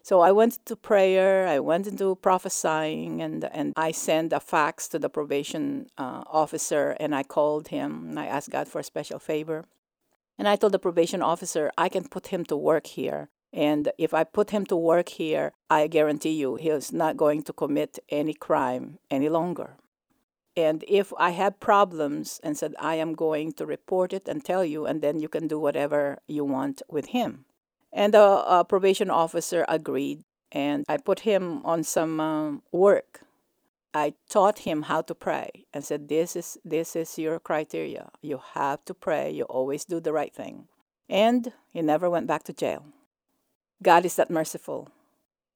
so 0.07 0.13
I 0.21 0.31
went 0.39 0.53
into 0.57 0.75
prayer, 0.75 1.47
I 1.55 1.59
went 1.71 1.87
into 1.91 2.15
prophesying, 2.27 3.21
and 3.25 3.39
and 3.57 3.67
I 3.87 3.91
sent 3.91 4.33
a 4.33 4.39
fax 4.39 4.87
to 4.89 4.97
the 4.99 5.09
probation 5.17 5.65
uh, 5.97 6.23
officer, 6.43 6.83
and 7.03 7.11
I 7.19 7.23
called 7.35 7.65
him, 7.77 7.89
and 8.09 8.17
I 8.23 8.27
asked 8.35 8.51
God 8.57 8.67
for 8.67 8.79
a 8.79 8.89
special 8.93 9.19
favor, 9.19 9.59
and 10.37 10.47
I 10.47 10.55
told 10.57 10.73
the 10.73 10.85
probation 10.87 11.21
officer 11.33 11.63
I 11.85 11.89
can 11.89 12.05
put 12.15 12.25
him 12.33 12.43
to 12.45 12.55
work 12.71 12.87
here 12.99 13.21
and 13.55 13.89
if 13.97 14.13
I 14.13 14.25
put 14.25 14.49
him 14.49 14.65
to 14.65 14.75
work 14.75 15.07
here, 15.07 15.53
I 15.69 15.87
guarantee 15.87 16.33
you 16.33 16.57
he's 16.57 16.91
not 16.91 17.15
going 17.15 17.41
to 17.43 17.53
commit 17.53 17.97
any 18.09 18.33
crime 18.33 18.99
any 19.09 19.29
longer. 19.29 19.77
And 20.57 20.83
if 20.89 21.13
I 21.17 21.29
have 21.29 21.61
problems 21.61 22.41
and 22.43 22.57
said, 22.57 22.75
I 22.79 22.95
am 22.95 23.13
going 23.13 23.53
to 23.53 23.65
report 23.65 24.11
it 24.11 24.27
and 24.27 24.43
tell 24.43 24.65
you, 24.65 24.85
and 24.85 25.01
then 25.01 25.21
you 25.21 25.29
can 25.29 25.47
do 25.47 25.57
whatever 25.57 26.19
you 26.27 26.43
want 26.43 26.81
with 26.89 27.07
him. 27.07 27.45
And 27.95 28.13
the 28.13 28.19
uh, 28.21 28.65
probation 28.65 29.09
officer 29.09 29.65
agreed, 29.69 30.25
and 30.51 30.83
I 30.89 30.97
put 30.97 31.21
him 31.21 31.65
on 31.65 31.83
some 31.83 32.19
um, 32.19 32.61
work. 32.73 33.21
I 33.93 34.15
taught 34.29 34.59
him 34.59 34.83
how 34.83 35.01
to 35.03 35.15
pray 35.15 35.65
and 35.73 35.81
said, 35.81 36.09
this 36.09 36.35
is, 36.35 36.57
this 36.65 36.97
is 36.97 37.17
your 37.17 37.39
criteria. 37.39 38.09
You 38.21 38.41
have 38.53 38.83
to 38.85 38.93
pray, 38.93 39.31
you 39.31 39.43
always 39.45 39.85
do 39.85 40.01
the 40.01 40.11
right 40.11 40.35
thing. 40.35 40.67
And 41.07 41.53
he 41.71 41.81
never 41.81 42.09
went 42.09 42.27
back 42.27 42.43
to 42.43 42.53
jail. 42.53 42.85
God 43.81 44.05
is 44.05 44.17
that 44.17 44.29
merciful. 44.29 44.89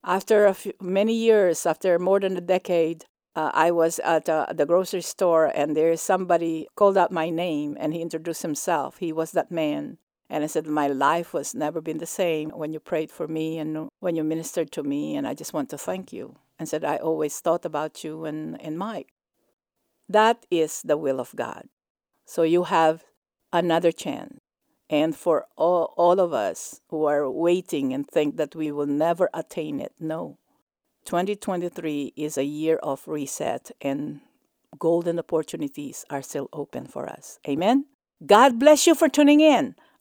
After 0.06 0.54
few, 0.54 0.72
many 0.80 1.14
years, 1.14 1.66
after 1.66 2.00
more 2.00 2.22
than 2.22 2.38
a 2.38 2.42
decade, 2.42 3.04
uh, 3.36 3.52
I 3.54 3.72
was 3.72 4.00
at 4.00 4.30
uh, 4.30 4.46
the 4.54 4.66
grocery 4.66 5.02
store 5.02 5.52
and 5.54 5.76
there 5.76 5.92
is 5.92 6.02
somebody 6.02 6.70
called 6.78 6.98
out 6.98 7.12
my 7.12 7.30
name 7.30 7.76
and 7.78 7.94
he 7.94 8.02
introduced 8.02 8.44
himself. 8.44 9.00
He 9.00 9.12
was 9.12 9.34
that 9.34 9.52
man. 9.52 9.98
And 10.30 10.44
I 10.44 10.48
said, 10.48 10.68
My 10.68 10.88
life 10.88 11.34
was 11.34 11.56
never 11.56 11.82
been 11.82 11.98
the 11.98 12.06
same 12.06 12.50
when 12.50 12.74
you 12.74 12.80
prayed 12.80 13.12
for 13.12 13.28
me 13.28 13.58
and 13.58 13.90
when 14.00 14.16
you 14.16 14.24
ministered 14.24 14.72
to 14.74 14.84
me. 14.84 15.16
And 15.16 15.28
I 15.28 15.34
just 15.34 15.54
want 15.54 15.70
to 15.70 15.78
thank 15.78 16.14
you. 16.14 16.36
And 16.60 16.68
said, 16.68 16.84
I 16.84 16.98
always 16.98 17.40
thought 17.40 17.66
about 17.66 18.04
you 18.04 18.26
and, 18.26 18.62
and 18.62 18.78
Mike. 18.78 19.14
That 20.08 20.46
is 20.52 20.82
the 20.84 20.98
will 20.98 21.20
of 21.20 21.36
God. 21.36 21.70
So 22.26 22.44
you 22.44 22.64
have 22.64 23.06
another 23.54 23.92
chance 23.92 24.40
and 24.90 25.16
for 25.16 25.46
all, 25.56 25.94
all 25.98 26.20
of 26.20 26.34
us 26.34 26.82
who 26.90 27.06
are 27.06 27.30
waiting 27.30 27.94
and 27.94 28.08
think 28.08 28.38
that 28.38 28.56
we 28.56 28.72
will 28.72 28.88
never 28.88 29.30
attain 29.34 29.80
it. 29.80 29.94
No. 30.00 30.38
2023 31.06 32.14
is 32.16 32.38
a 32.38 32.44
year 32.44 32.78
of 32.78 33.08
reset 33.08 33.72
and 33.82 34.22
golden 34.78 35.20
opportunities 35.20 36.06
are 36.10 36.22
still 36.22 36.50
open 36.52 36.86
for 36.86 37.08
us. 37.08 37.40
Amen. 37.48 37.86
God 38.26 38.60
bless 38.60 38.86
you 38.88 38.96
for 38.96 39.08
tuning 39.08 39.40
in. 39.40 39.76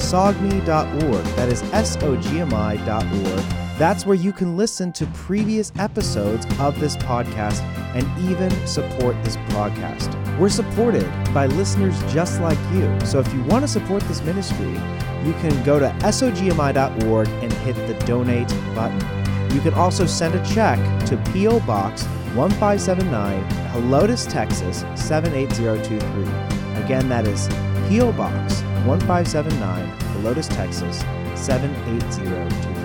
sogmi.org. 0.00 1.24
That 1.36 1.48
is 1.48 1.62
S 1.72 1.96
O 2.02 2.16
G 2.16 2.40
M 2.40 2.52
I.org. 2.52 3.44
That's 3.78 4.04
where 4.04 4.16
you 4.16 4.30
can 4.30 4.58
listen 4.58 4.92
to 4.92 5.06
previous 5.06 5.72
episodes 5.78 6.46
of 6.58 6.78
this 6.78 6.98
podcast 6.98 7.62
and 7.94 8.30
even 8.30 8.50
support 8.66 9.16
this 9.24 9.36
podcast. 9.54 10.38
We're 10.38 10.50
supported 10.50 11.08
by 11.32 11.46
listeners 11.46 11.98
just 12.12 12.42
like 12.42 12.58
you. 12.74 12.94
So 13.06 13.20
if 13.20 13.32
you 13.32 13.42
want 13.44 13.62
to 13.62 13.68
support 13.68 14.02
this 14.02 14.20
ministry, 14.22 14.72
you 15.24 15.32
can 15.40 15.64
go 15.64 15.78
to 15.78 15.88
sogmi.org 16.00 17.28
and 17.28 17.52
hit 17.52 17.74
the 17.86 17.94
donate 18.04 18.48
button. 18.74 19.00
You 19.54 19.60
can 19.60 19.74
also 19.74 20.04
send 20.06 20.34
a 20.34 20.44
check 20.44 20.78
to 21.06 21.16
P.O. 21.32 21.60
Box 21.60 22.04
1579, 22.34 23.42
Helotes, 23.72 24.30
Texas 24.30 24.80
78023. 24.94 26.84
Again, 26.84 27.08
that 27.08 27.26
is 27.26 27.48
P.O. 27.88 28.12
Box 28.12 28.59
1579, 28.84 29.86
Helotes, 30.16 30.48
Texas 30.48 31.04
78023. 31.34 32.79